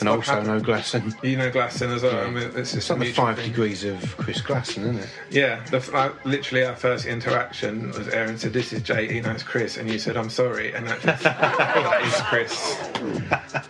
And 0.00 0.08
also 0.08 0.32
happened. 0.32 0.48
no 0.48 0.60
Glasson. 0.60 1.22
You 1.22 1.36
know 1.36 1.50
Glasson 1.50 1.94
as 1.94 2.02
well. 2.02 2.12
Yeah. 2.14 2.20
I 2.22 2.30
mean, 2.30 2.42
it's 2.48 2.56
It's 2.56 2.72
just 2.72 2.90
like 2.90 2.98
the 3.00 3.12
five 3.12 3.36
thing. 3.36 3.48
degrees 3.50 3.84
of 3.84 4.16
Chris 4.16 4.40
Glasson, 4.42 4.78
isn't 4.82 4.98
it? 4.98 5.08
Yeah, 5.30 5.64
the, 5.66 5.78
like, 5.92 6.24
literally 6.24 6.64
our 6.64 6.74
first 6.74 7.06
interaction 7.06 7.90
was 7.92 8.08
Aaron 8.08 8.36
said, 8.38 8.52
"This 8.52 8.72
is 8.72 8.82
Jay, 8.82 9.12
he 9.12 9.20
knows 9.20 9.42
Chris," 9.42 9.76
and 9.76 9.88
you 9.88 9.98
said, 9.98 10.16
"I'm 10.16 10.30
sorry," 10.30 10.74
and 10.74 10.86
that, 10.88 11.00
that 11.02 12.02
is 12.04 12.14
Chris. 12.22 12.76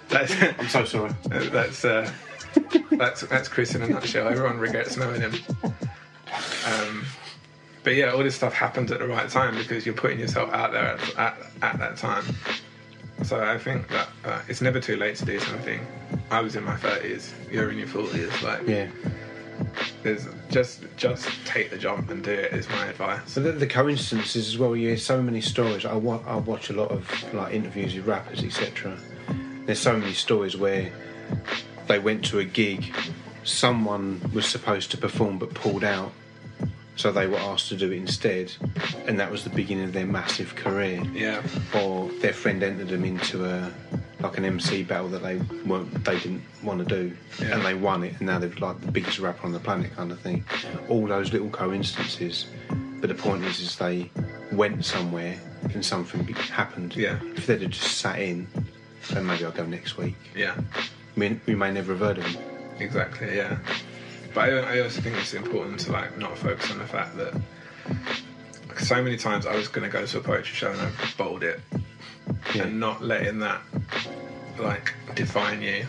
That's 0.08 0.32
I'm 0.58 0.68
so 0.68 0.84
sorry. 0.84 1.12
that's 1.50 1.84
uh, 1.84 2.10
that's 2.92 3.22
that's 3.22 3.48
Chris 3.48 3.74
in 3.74 3.82
a 3.82 3.88
nutshell. 3.88 4.28
Everyone 4.28 4.58
regrets 4.58 4.96
knowing 4.96 5.20
him. 5.20 5.34
Um, 6.66 7.04
but 7.82 7.94
yeah, 7.94 8.12
all 8.12 8.22
this 8.24 8.34
stuff 8.34 8.54
happens 8.54 8.90
at 8.92 8.98
the 9.00 9.06
right 9.06 9.28
time 9.28 9.56
because 9.56 9.84
you're 9.84 9.94
putting 9.94 10.18
yourself 10.18 10.50
out 10.52 10.72
there 10.72 10.86
at, 10.98 11.18
at, 11.18 11.36
at 11.62 11.78
that 11.78 11.96
time. 11.98 12.24
So 13.22 13.40
I 13.42 13.58
think 13.58 13.88
that 13.88 14.08
uh, 14.24 14.40
it's 14.48 14.60
never 14.60 14.80
too 14.80 14.96
late 14.96 15.16
to 15.16 15.24
do 15.24 15.38
something. 15.38 15.86
I 16.34 16.40
was 16.40 16.56
in 16.56 16.64
my 16.64 16.74
30s, 16.76 17.30
you're 17.50 17.70
in 17.70 17.78
your 17.78 17.86
40s. 17.86 18.42
Like, 18.42 18.66
Yeah. 18.66 18.88
there's 20.02 20.26
just 20.50 20.82
just 20.96 21.28
take 21.46 21.70
the 21.70 21.78
jump 21.78 22.10
and 22.10 22.22
do 22.24 22.30
it 22.32 22.52
is 22.52 22.68
my 22.68 22.86
advice. 22.86 23.20
So 23.26 23.40
the, 23.40 23.52
the 23.52 23.66
coincidences 23.66 24.48
as 24.48 24.58
well. 24.58 24.74
You 24.76 24.88
hear 24.88 24.96
so 24.98 25.22
many 25.22 25.40
stories. 25.40 25.84
I, 25.84 25.94
wa- 25.94 26.22
I 26.26 26.36
watch 26.36 26.70
a 26.70 26.72
lot 26.72 26.90
of 26.90 27.08
like 27.32 27.54
interviews 27.54 27.94
with 27.94 28.06
rappers, 28.06 28.42
etc. 28.42 28.96
There's 29.66 29.78
so 29.78 29.96
many 29.96 30.12
stories 30.12 30.56
where 30.56 30.90
they 31.86 31.98
went 31.98 32.24
to 32.26 32.38
a 32.40 32.44
gig, 32.44 32.92
someone 33.44 34.20
was 34.34 34.46
supposed 34.46 34.90
to 34.92 34.96
perform 34.98 35.38
but 35.38 35.54
pulled 35.54 35.84
out, 35.84 36.12
so 36.96 37.10
they 37.12 37.26
were 37.26 37.38
asked 37.38 37.68
to 37.70 37.76
do 37.76 37.90
it 37.92 37.96
instead, 37.96 38.52
and 39.06 39.18
that 39.20 39.30
was 39.30 39.44
the 39.44 39.50
beginning 39.50 39.84
of 39.84 39.92
their 39.92 40.06
massive 40.06 40.54
career. 40.56 41.02
Yeah, 41.14 41.42
Or 41.74 42.08
their 42.20 42.32
friend 42.32 42.62
entered 42.62 42.88
them 42.88 43.04
into 43.04 43.44
a 43.44 43.70
like 44.24 44.38
an 44.38 44.44
MC 44.44 44.82
battle 44.82 45.08
that 45.08 45.22
they 45.22 45.36
weren't 45.66 46.04
they 46.04 46.18
didn't 46.18 46.42
want 46.62 46.80
to 46.80 46.84
do, 46.86 47.14
Yeah. 47.40 47.54
and 47.56 47.64
they 47.64 47.74
won 47.74 48.02
it, 48.04 48.14
and 48.18 48.22
now 48.22 48.38
they're 48.38 48.48
like 48.58 48.80
the 48.80 48.90
biggest 48.90 49.18
rapper 49.18 49.44
on 49.46 49.52
the 49.52 49.60
planet, 49.60 49.94
kind 49.94 50.10
of 50.10 50.18
thing. 50.20 50.44
All 50.88 51.06
those 51.06 51.32
little 51.32 51.50
coincidences, 51.50 52.46
but 53.00 53.08
the 53.08 53.14
point 53.14 53.44
is, 53.44 53.60
is 53.60 53.76
they 53.76 54.10
went 54.50 54.84
somewhere 54.84 55.38
and 55.74 55.84
something 55.84 56.24
happened. 56.34 56.96
Yeah. 56.96 57.18
If 57.36 57.46
they'd 57.46 57.60
have 57.62 57.70
just 57.70 57.98
sat 57.98 58.18
in, 58.18 58.46
then 59.10 59.26
maybe 59.26 59.44
I'll 59.44 59.50
go 59.52 59.66
next 59.66 59.96
week. 59.98 60.16
yeah, 60.34 60.56
We, 61.16 61.38
we 61.46 61.54
may 61.54 61.70
never 61.70 61.92
have 61.92 62.00
heard 62.00 62.18
of 62.18 62.24
them. 62.32 62.42
exactly. 62.78 63.36
Yeah, 63.36 63.58
but 64.32 64.48
I, 64.48 64.76
I 64.76 64.80
also 64.80 65.00
think 65.02 65.16
it's 65.18 65.34
important 65.34 65.80
to 65.80 65.92
like 65.92 66.16
not 66.18 66.36
focus 66.38 66.70
on 66.70 66.78
the 66.78 66.86
fact 66.86 67.16
that 67.18 67.34
so 68.78 69.02
many 69.02 69.16
times 69.18 69.44
I 69.46 69.54
was 69.54 69.68
going 69.68 69.88
to 69.88 69.92
go 69.92 70.04
to 70.06 70.18
a 70.18 70.20
poetry 70.22 70.54
show 70.54 70.70
and 70.72 70.80
I 70.80 70.90
bowled 71.18 71.42
it, 71.44 71.60
Yeah. 72.54 72.62
and 72.64 72.80
not 72.80 73.02
letting 73.02 73.38
that 73.40 73.60
like 74.58 74.94
define 75.14 75.62
you. 75.62 75.86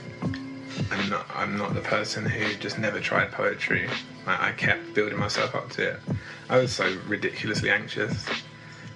And 0.91 1.09
not, 1.09 1.25
I'm 1.33 1.57
not 1.57 1.73
the 1.73 1.81
person 1.81 2.25
who 2.25 2.53
just 2.55 2.77
never 2.77 2.99
tried 2.99 3.31
poetry. 3.31 3.87
Like, 4.27 4.41
I 4.41 4.51
kept 4.51 4.93
building 4.93 5.17
myself 5.17 5.55
up 5.55 5.69
to 5.71 5.91
it. 5.91 5.99
I 6.49 6.57
was 6.57 6.73
so 6.73 6.97
ridiculously 7.07 7.69
anxious, 7.69 8.25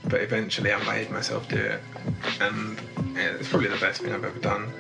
but 0.06 0.22
eventually 0.22 0.74
I 0.74 0.84
made 0.86 1.10
myself 1.10 1.48
do 1.48 1.56
it, 1.56 1.82
and 2.42 2.80
it's 3.16 3.48
probably 3.48 3.70
the 3.70 3.78
best 3.78 4.02
thing 4.02 4.12
I've 4.12 4.26
ever 4.26 4.40
done. 4.40 4.74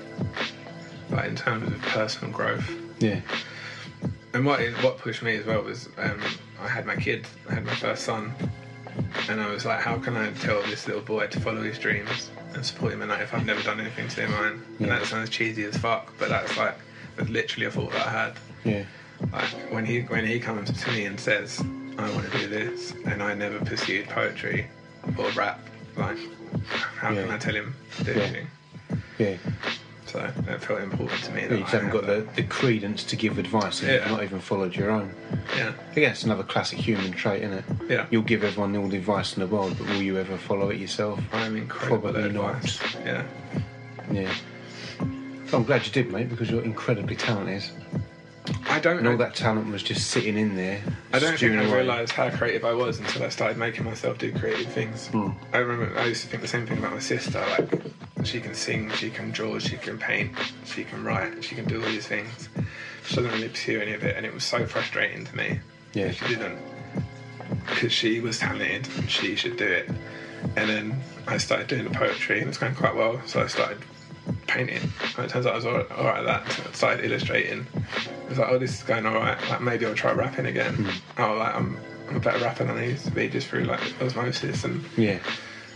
But 1.09 1.25
in 1.25 1.35
terms 1.35 1.71
of 1.71 1.81
personal 1.83 2.33
growth, 2.33 2.69
Yeah. 2.99 3.21
and 4.33 4.45
what 4.45 4.59
what 4.83 4.97
pushed 4.97 5.23
me 5.23 5.35
as 5.37 5.45
well 5.45 5.61
was 5.63 5.87
um, 5.97 6.21
I 6.61 6.67
had 6.67 6.85
my 6.85 6.95
kid, 6.97 7.25
I 7.49 7.53
had 7.55 7.65
my 7.65 7.75
first 7.75 8.03
son, 8.03 8.33
and 9.29 9.39
I 9.39 9.49
was 9.49 9.65
like, 9.65 9.79
how 9.79 9.97
can 9.97 10.17
I 10.17 10.31
tell 10.33 10.61
this 10.63 10.85
little 10.85 11.01
boy 11.01 11.27
to 11.27 11.39
follow 11.39 11.63
his 11.63 11.79
dreams 11.79 12.29
and 12.53 12.65
support 12.65 12.93
him 12.93 13.01
in 13.01 13.07
that 13.09 13.21
if 13.21 13.33
I've 13.33 13.45
never 13.45 13.61
done 13.63 13.79
anything 13.79 14.07
to 14.07 14.15
do 14.15 14.27
mine? 14.27 14.61
And 14.79 14.89
that 14.89 15.05
sounds 15.05 15.29
cheesy 15.29 15.63
as 15.65 15.77
fuck, 15.77 16.13
but 16.17 16.29
that's 16.29 16.57
like 16.57 16.75
that's 17.15 17.29
literally 17.29 17.65
a 17.67 17.71
thought 17.71 17.91
that 17.91 18.07
I 18.07 18.11
had. 18.11 18.33
Yeah. 18.63 18.83
Like 19.31 19.43
when 19.71 19.85
he 19.85 20.01
when 20.01 20.25
he 20.25 20.39
comes 20.39 20.71
to 20.83 20.91
me 20.91 21.05
and 21.05 21.19
says, 21.19 21.61
I 21.97 22.09
want 22.13 22.31
to 22.31 22.37
do 22.37 22.47
this, 22.47 22.93
and 23.05 23.21
I 23.21 23.33
never 23.33 23.59
pursued 23.63 24.07
poetry 24.07 24.67
or 25.17 25.29
rap, 25.31 25.59
like 25.97 26.17
how 26.97 27.09
can 27.13 27.29
I 27.29 27.37
tell 27.37 27.53
him 27.55 27.75
to 27.97 28.03
do 28.03 28.13
Yeah. 28.13 28.19
anything? 28.21 28.47
Yeah. 29.17 29.35
So 30.09 30.19
it 30.47 30.57
felt 30.63 30.81
important 30.81 31.21
to 31.25 31.31
me. 31.31 31.45
That 31.45 31.51
You 31.55 31.61
just 31.61 31.71
haven't 31.73 31.91
got 31.91 32.07
the, 32.07 32.27
the 32.35 32.41
credence 32.43 33.03
to 33.03 33.15
give 33.15 33.37
advice 33.37 33.81
and 33.81 33.89
Yeah. 33.91 33.95
you've 33.99 34.07
not 34.11 34.23
even 34.23 34.39
followed 34.39 34.75
your 34.75 34.89
own. 34.89 35.13
yeah. 35.55 35.73
I 35.95 35.99
guess 35.99 36.17
it's 36.17 36.23
another 36.23 36.41
classic 36.43 36.79
human 36.79 37.11
trait, 37.11 37.43
isn't 37.43 37.59
it? 37.59 37.65
Yeah. 37.87 38.07
You'll 38.09 38.23
give 38.23 38.43
everyone 38.43 38.75
all 38.75 38.87
the 38.87 38.97
advice 38.97 39.35
in 39.37 39.41
the 39.41 39.47
world, 39.47 39.75
but 39.77 39.87
will 39.87 40.01
you 40.01 40.17
ever 40.17 40.35
follow 40.35 40.69
it 40.69 40.77
yourself? 40.79 41.19
I'm 41.31 41.55
incredible 41.55 42.11
Probably 42.11 42.31
not. 42.31 42.81
Yeah. 43.05 43.23
Yeah. 44.11 44.33
I'm 45.53 45.63
glad 45.63 45.85
you 45.85 45.91
did, 45.91 46.11
mate, 46.11 46.29
because 46.29 46.49
you're 46.49 46.63
incredibly 46.63 47.15
talented. 47.15 47.63
I 48.69 48.79
don't 48.79 48.99
And 48.99 49.07
all 49.07 49.13
know. 49.13 49.23
that 49.23 49.35
talent 49.35 49.71
was 49.71 49.81
just 49.81 50.11
sitting 50.11 50.37
in 50.37 50.55
there. 50.55 50.81
I 51.11 51.17
don't 51.19 51.37
think 51.37 51.53
I 51.53 51.75
realised 51.75 52.11
how 52.11 52.29
creative 52.29 52.63
I 52.63 52.73
was 52.73 52.99
until 52.99 53.23
I 53.23 53.29
started 53.29 53.57
making 53.57 53.83
myself 53.83 54.19
do 54.19 54.31
creative 54.31 54.71
things. 54.71 55.07
Hmm. 55.07 55.29
I 55.51 55.57
remember 55.57 55.97
I 55.99 56.05
used 56.05 56.21
to 56.21 56.27
think 56.27 56.41
the 56.43 56.47
same 56.47 56.67
thing 56.67 56.77
about 56.77 56.93
my 56.93 56.99
sister. 56.99 57.43
Like, 57.57 57.81
she 58.25 58.39
can 58.39 58.53
sing, 58.53 58.91
she 58.91 59.09
can 59.09 59.31
draw, 59.31 59.57
she 59.59 59.77
can 59.77 59.97
paint, 59.97 60.31
she 60.65 60.83
can 60.83 61.03
write, 61.03 61.43
she 61.43 61.55
can 61.55 61.65
do 61.65 61.81
all 61.81 61.87
these 61.89 62.05
things. 62.07 62.49
She 63.07 63.15
doesn't 63.15 63.31
really 63.31 63.49
pursue 63.49 63.81
any 63.81 63.93
of 63.93 64.03
it, 64.03 64.15
and 64.15 64.25
it 64.25 64.33
was 64.33 64.43
so 64.43 64.65
frustrating 64.67 65.25
to 65.25 65.35
me. 65.35 65.59
Yeah. 65.93 66.11
She 66.11 66.27
didn't. 66.27 66.59
Because 67.65 67.91
she 67.91 68.19
was 68.19 68.37
talented 68.37 68.87
and 68.97 69.09
she 69.09 69.35
should 69.35 69.57
do 69.57 69.65
it. 69.65 69.89
And 70.57 70.69
then 70.69 71.01
I 71.27 71.37
started 71.37 71.67
doing 71.67 71.85
the 71.85 71.89
poetry, 71.97 72.35
and 72.37 72.43
it 72.43 72.47
was 72.49 72.57
going 72.59 72.75
quite 72.75 72.95
well, 72.95 73.19
so 73.25 73.41
I 73.41 73.47
started 73.47 73.79
painting. 74.47 74.89
And 75.17 75.25
it 75.25 75.29
turns 75.29 75.45
out 75.45 75.53
I 75.53 75.55
was 75.55 75.65
alright 75.65 75.91
alright 75.91 76.19
at 76.19 76.45
that. 76.45 76.67
I 76.67 76.71
started 76.71 77.05
illustrating. 77.05 77.65
I 77.75 78.29
was 78.29 78.37
like, 78.37 78.49
oh, 78.49 78.57
this 78.59 78.73
is 78.77 78.83
going 78.83 79.05
alright. 79.05 79.37
Like 79.49 79.61
maybe 79.61 79.85
I'll 79.85 79.95
try 79.95 80.11
rapping 80.11 80.45
again. 80.45 80.75
Hmm. 80.75 81.21
Oh, 81.21 81.33
like 81.35 81.55
I'm, 81.55 81.77
I'm 82.09 82.15
a 82.17 82.19
better 82.19 82.43
rapper 82.43 82.63
than 82.65 82.77
I 82.77 82.85
used 82.85 83.05
to 83.05 83.11
be 83.11 83.29
just 83.29 83.47
through 83.47 83.65
like 83.65 83.79
osmosis. 84.01 84.63
And 84.63 84.83
Yeah. 84.97 85.19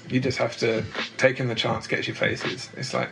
you 0.10 0.20
just 0.20 0.38
have 0.38 0.58
to 0.58 0.84
taking 1.18 1.48
the 1.48 1.56
chance 1.56 1.88
gets 1.88 2.08
you 2.08 2.14
places. 2.14 2.70
It's 2.78 2.94
like 2.94 3.10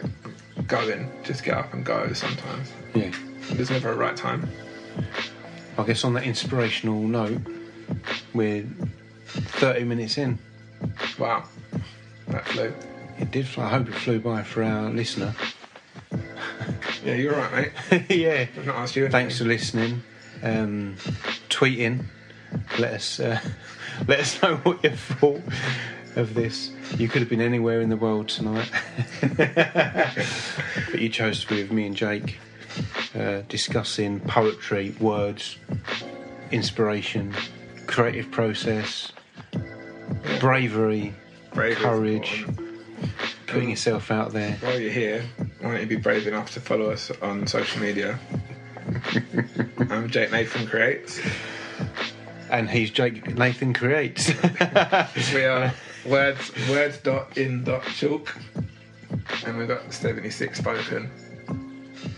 going, 0.68 1.10
just 1.24 1.44
get 1.44 1.56
up 1.56 1.74
and 1.74 1.84
go. 1.86 2.12
Sometimes 2.14 2.72
Yeah. 2.94 3.12
there's 3.52 3.70
never 3.72 3.92
a 3.92 3.96
right 3.96 4.16
time. 4.16 4.50
I 5.78 5.84
guess 5.86 6.04
on 6.04 6.14
that 6.14 6.24
inspirational 6.24 7.02
note, 7.02 7.42
we're 8.34 8.66
30 9.26 9.86
minutes 9.86 10.18
in. 10.18 10.38
Wow, 11.18 11.46
that 12.28 12.46
flew. 12.48 12.74
It 13.22 13.30
did 13.30 13.48
fly. 13.48 13.66
I 13.66 13.70
hope 13.70 13.88
it 13.88 13.94
flew 13.94 14.20
by 14.20 14.42
for 14.44 14.64
our 14.64 14.90
listener. 14.90 15.36
Yeah, 17.04 17.16
you're 17.16 17.34
right, 17.34 17.72
mate. 17.90 18.06
yeah. 18.12 18.46
I've 18.56 18.66
not 18.68 18.76
asked 18.76 18.96
you. 18.96 19.10
Thanks 19.10 19.40
for 19.40 19.46
listening. 19.46 20.04
Um, 20.44 20.96
tweet 21.50 21.80
in. 21.80 22.08
Let 22.78 22.94
us 22.94 23.20
uh, 23.20 23.40
let 24.08 24.20
us 24.20 24.40
know 24.44 24.58
what 24.58 24.84
you 24.84 24.92
thought 24.92 25.42
of 26.16 26.36
this. 26.36 26.70
You 26.98 27.08
could 27.10 27.24
have 27.24 27.30
been 27.30 27.42
anywhere 27.42 27.82
in 27.82 27.90
the 27.90 27.98
world 27.98 28.30
tonight, 28.30 28.70
but 29.20 31.02
you 31.02 31.10
chose 31.10 31.42
to 31.42 31.48
be 31.48 31.64
with 31.64 31.72
me 31.72 31.88
and 31.88 31.96
Jake, 31.96 32.38
uh, 33.16 33.42
discussing 33.50 34.20
poetry, 34.20 34.96
words, 35.00 35.58
inspiration, 36.52 37.34
creative 37.88 38.30
process, 38.30 39.12
bravery, 40.40 41.16
Bravery 41.54 41.76
courage, 41.76 42.42
important. 42.42 42.71
Putting 43.48 43.70
yourself 43.70 44.12
out 44.12 44.32
there. 44.34 44.54
While 44.62 44.80
you're 44.80 44.92
here, 44.92 45.24
why 45.60 45.72
don't 45.72 45.82
you 45.82 45.88
be 45.88 45.96
brave 45.98 46.28
enough 46.28 46.52
to 46.54 46.60
follow 46.62 46.90
us 46.92 47.12
on 47.22 47.48
social 47.48 47.82
media? 47.82 48.20
I'm 49.90 50.10
Jake 50.10 50.32
Nathan 50.32 50.68
Creates. 50.68 51.20
And 52.50 52.70
he's 52.70 52.92
Jake 52.92 53.36
Nathan 53.38 53.74
Creates. 53.74 54.32
We 55.34 55.46
are 55.46 55.74
words 56.06 56.52
words 56.70 56.98
dot 56.98 57.38
in 57.38 57.64
dot 57.64 57.84
chalk, 57.84 58.36
and 59.46 59.58
we've 59.58 59.68
got 59.68 59.94
76 59.94 60.58
spoken, 60.58 61.10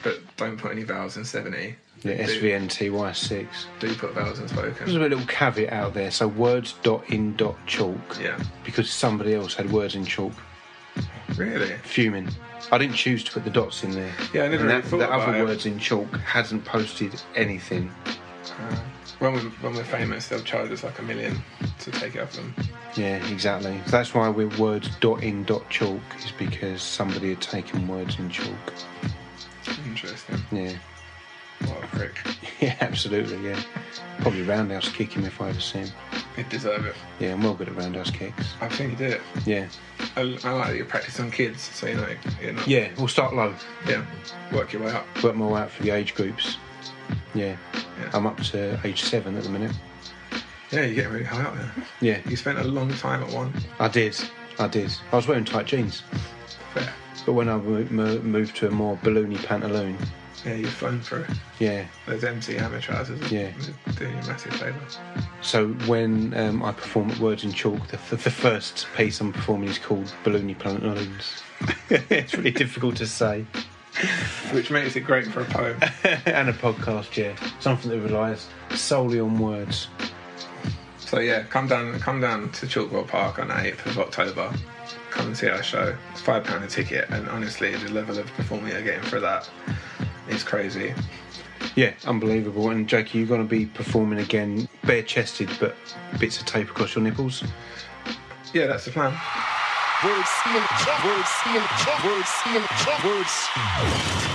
but 0.03 0.19
don't 0.37 0.57
put 0.57 0.71
any 0.71 0.83
vowels 0.83 1.17
in 1.17 1.25
70. 1.25 1.75
Yeah, 2.03 2.17
SVNTY6. 2.27 3.47
do 3.79 3.95
put 3.95 4.13
vowels 4.13 4.39
in 4.39 4.47
There's 4.47 4.73
spoken. 4.73 4.89
a 4.97 4.99
little 4.99 5.25
caveat 5.25 5.71
out 5.71 5.93
there. 5.93 6.11
So 6.11 6.27
words 6.27 6.75
dot 6.83 7.09
in 7.09 7.35
dot 7.37 7.55
chalk. 7.65 8.17
Yeah. 8.19 8.37
Because 8.65 8.89
somebody 8.89 9.33
else 9.35 9.53
had 9.53 9.71
words 9.71 9.95
in 9.95 10.03
chalk. 10.05 10.33
Really? 11.37 11.73
Fuming. 11.83 12.29
I 12.71 12.77
didn't 12.77 12.95
choose 12.95 13.23
to 13.25 13.31
put 13.31 13.43
the 13.43 13.49
dots 13.49 13.83
in 13.83 13.91
there. 13.91 14.13
Yeah, 14.33 14.43
I 14.43 14.47
never 14.47 14.63
and 14.63 14.63
really 14.63 14.81
that, 14.81 14.85
thought 14.85 14.97
the 14.99 15.07
about 15.07 15.29
other 15.29 15.37
it. 15.39 15.43
words 15.43 15.65
in 15.65 15.79
chalk 15.79 16.09
hasn't 16.17 16.65
posted 16.65 17.21
anything. 17.35 17.91
Uh, 18.59 18.75
when 19.19 19.33
we're, 19.33 19.39
when 19.41 19.73
we're 19.75 19.83
famous, 19.83 20.27
they'll 20.27 20.41
charge 20.41 20.71
us 20.71 20.83
like 20.83 20.99
a 20.99 21.01
million 21.03 21.41
to 21.79 21.91
take 21.91 22.15
it 22.15 22.19
off 22.19 22.33
them. 22.33 22.53
Yeah, 22.95 23.25
exactly. 23.27 23.79
So 23.85 23.91
that's 23.91 24.13
why 24.13 24.29
we're 24.29 24.55
words 24.57 24.89
dot 24.99 25.23
in 25.23 25.43
dot 25.43 25.69
chalk 25.69 26.01
is 26.17 26.31
because 26.31 26.81
somebody 26.81 27.29
had 27.29 27.41
taken 27.41 27.87
words 27.87 28.17
in 28.19 28.29
chalk. 28.29 28.73
Interesting. 29.85 30.39
Yeah. 30.51 30.73
What 31.65 31.83
a 31.83 31.87
prick. 31.87 32.17
Yeah, 32.59 32.77
absolutely, 32.79 33.45
yeah. 33.45 33.61
Probably 34.19 34.43
roundhouse 34.43 34.87
kick 34.87 35.11
him 35.11 35.25
if 35.25 35.41
I 35.41 35.49
ever 35.49 35.59
see 35.59 35.79
him. 35.79 35.89
He'd 36.35 36.49
deserve 36.49 36.85
it. 36.85 36.95
Yeah, 37.19 37.33
I'm 37.33 37.43
well 37.43 37.53
good 37.53 37.69
at 37.69 37.75
roundhouse 37.75 38.09
kicks. 38.09 38.53
I've 38.59 38.73
seen 38.73 38.91
you 38.91 38.95
do 38.95 39.05
it. 39.05 39.21
Yeah. 39.45 39.67
I, 40.15 40.21
I 40.21 40.23
like 40.51 40.67
that 40.69 40.75
you 40.77 40.85
practice 40.85 41.19
on 41.19 41.29
kids, 41.29 41.61
so 41.61 41.85
you 41.87 41.95
know, 41.95 42.07
you're 42.41 42.53
not. 42.53 42.67
Yeah, 42.67 42.89
we'll 42.97 43.07
start 43.07 43.35
low. 43.35 43.53
Yeah. 43.87 44.03
Work 44.51 44.73
your 44.73 44.81
way 44.83 44.91
up. 44.91 45.05
Work 45.23 45.35
my 45.35 45.45
way 45.45 45.61
out 45.61 45.69
for 45.71 45.83
the 45.83 45.91
age 45.91 46.15
groups. 46.15 46.57
Yeah. 47.35 47.55
Yeah. 47.99 48.09
I'm 48.13 48.25
up 48.25 48.37
to 48.41 48.79
age 48.83 49.03
seven 49.03 49.37
at 49.37 49.43
the 49.43 49.49
minute. 49.49 49.75
Yeah, 50.71 50.85
you 50.85 50.95
get 50.95 51.11
really 51.11 51.23
high 51.25 51.43
up 51.43 51.55
there. 51.55 51.71
Yeah, 52.01 52.19
You 52.27 52.35
spent 52.35 52.57
a 52.57 52.63
long 52.63 52.91
time 52.95 53.21
at 53.23 53.31
one. 53.31 53.53
I 53.79 53.87
did. 53.87 54.17
I 54.57 54.67
did. 54.67 54.91
I 55.11 55.15
was 55.17 55.27
wearing 55.27 55.45
tight 55.45 55.67
jeans. 55.67 56.01
Fair. 56.73 56.91
But 57.27 57.33
when 57.33 57.47
I 57.47 57.57
mo- 57.57 57.87
mo- 57.91 58.19
moved 58.19 58.55
to 58.57 58.67
a 58.67 58.71
more 58.71 58.97
balloony 59.03 59.37
pantaloon, 59.37 59.95
Yeah, 60.43 60.55
you've 60.55 60.73
flown 60.73 60.99
through. 61.01 61.25
yeah. 61.59 61.85
Those 62.07 62.23
MC 62.23 62.55
hammer 62.55 62.81
trousers. 62.81 63.31
Yeah. 63.31 63.51
Doing 63.97 64.13
you 64.13 64.19
a 64.19 64.27
massive 64.27 64.53
favour. 64.55 64.79
So 65.43 65.67
when 65.87 66.33
um, 66.35 66.63
I 66.63 66.71
perform 66.71 67.11
at 67.11 67.19
Words 67.19 67.43
in 67.43 67.51
Chalk, 67.51 67.87
the, 67.89 67.99
the, 68.09 68.15
the 68.15 68.31
first 68.31 68.87
piece 68.95 69.19
I'm 69.19 69.33
performing 69.33 69.69
is 69.69 69.77
called 69.77 70.11
Balloony 70.23 70.57
Pantaloons. 70.57 71.43
it's 71.89 72.33
really 72.33 72.51
difficult 72.51 72.95
to 72.97 73.05
say. 73.05 73.45
Which 74.51 74.71
makes 74.71 74.95
it 74.95 75.01
great 75.01 75.27
for 75.27 75.41
a 75.41 75.45
poem. 75.45 75.77
and 76.25 76.49
a 76.49 76.53
podcast, 76.53 77.15
yeah. 77.17 77.35
Something 77.59 77.91
that 77.91 77.99
relies 77.99 78.47
solely 78.73 79.19
on 79.19 79.37
words. 79.37 79.89
so 80.97 81.19
yeah, 81.19 81.43
come 81.43 81.67
down 81.67 81.99
come 81.99 82.21
down 82.21 82.49
to 82.53 82.65
Chalkwell 82.65 83.07
Park 83.07 83.37
on 83.37 83.49
8th 83.49 83.85
of 83.85 83.99
October. 83.99 84.51
Come 85.11 85.27
and 85.27 85.37
see 85.37 85.49
our 85.49 85.61
show. 85.61 85.95
It's 86.11 86.21
five 86.21 86.45
pound 86.45 86.63
a 86.63 86.67
ticket 86.67 87.09
and 87.09 87.27
honestly 87.29 87.75
the 87.75 87.91
level 87.91 88.17
of 88.17 88.27
performing 88.27 88.71
you're 88.71 88.81
getting 88.81 89.03
for 89.03 89.19
that 89.19 89.49
is 90.29 90.41
crazy. 90.41 90.93
Yeah, 91.75 91.93
unbelievable. 92.05 92.69
And 92.69 92.87
Jackie, 92.87 93.19
you're 93.19 93.27
going 93.27 93.41
to 93.41 93.47
be 93.47 93.65
performing 93.65 94.19
again, 94.19 94.67
bare 94.83 95.01
chested, 95.03 95.49
but 95.59 95.75
bits 96.19 96.39
of 96.39 96.45
tape 96.45 96.69
across 96.69 96.95
your 96.95 97.03
nipples. 97.03 97.43
Yeah, 98.53 98.67
that's 98.67 98.85
the 98.85 98.91
plan. 98.91 99.11
Words 100.03 100.29
in 100.45 100.61
chalk. 100.83 101.03
Words 101.03 101.29
in 101.47 101.61
chalk. 101.79 102.03
Words 102.03 102.31
in 102.53 102.61
chalk. 102.83 103.03
Words. 103.03 104.32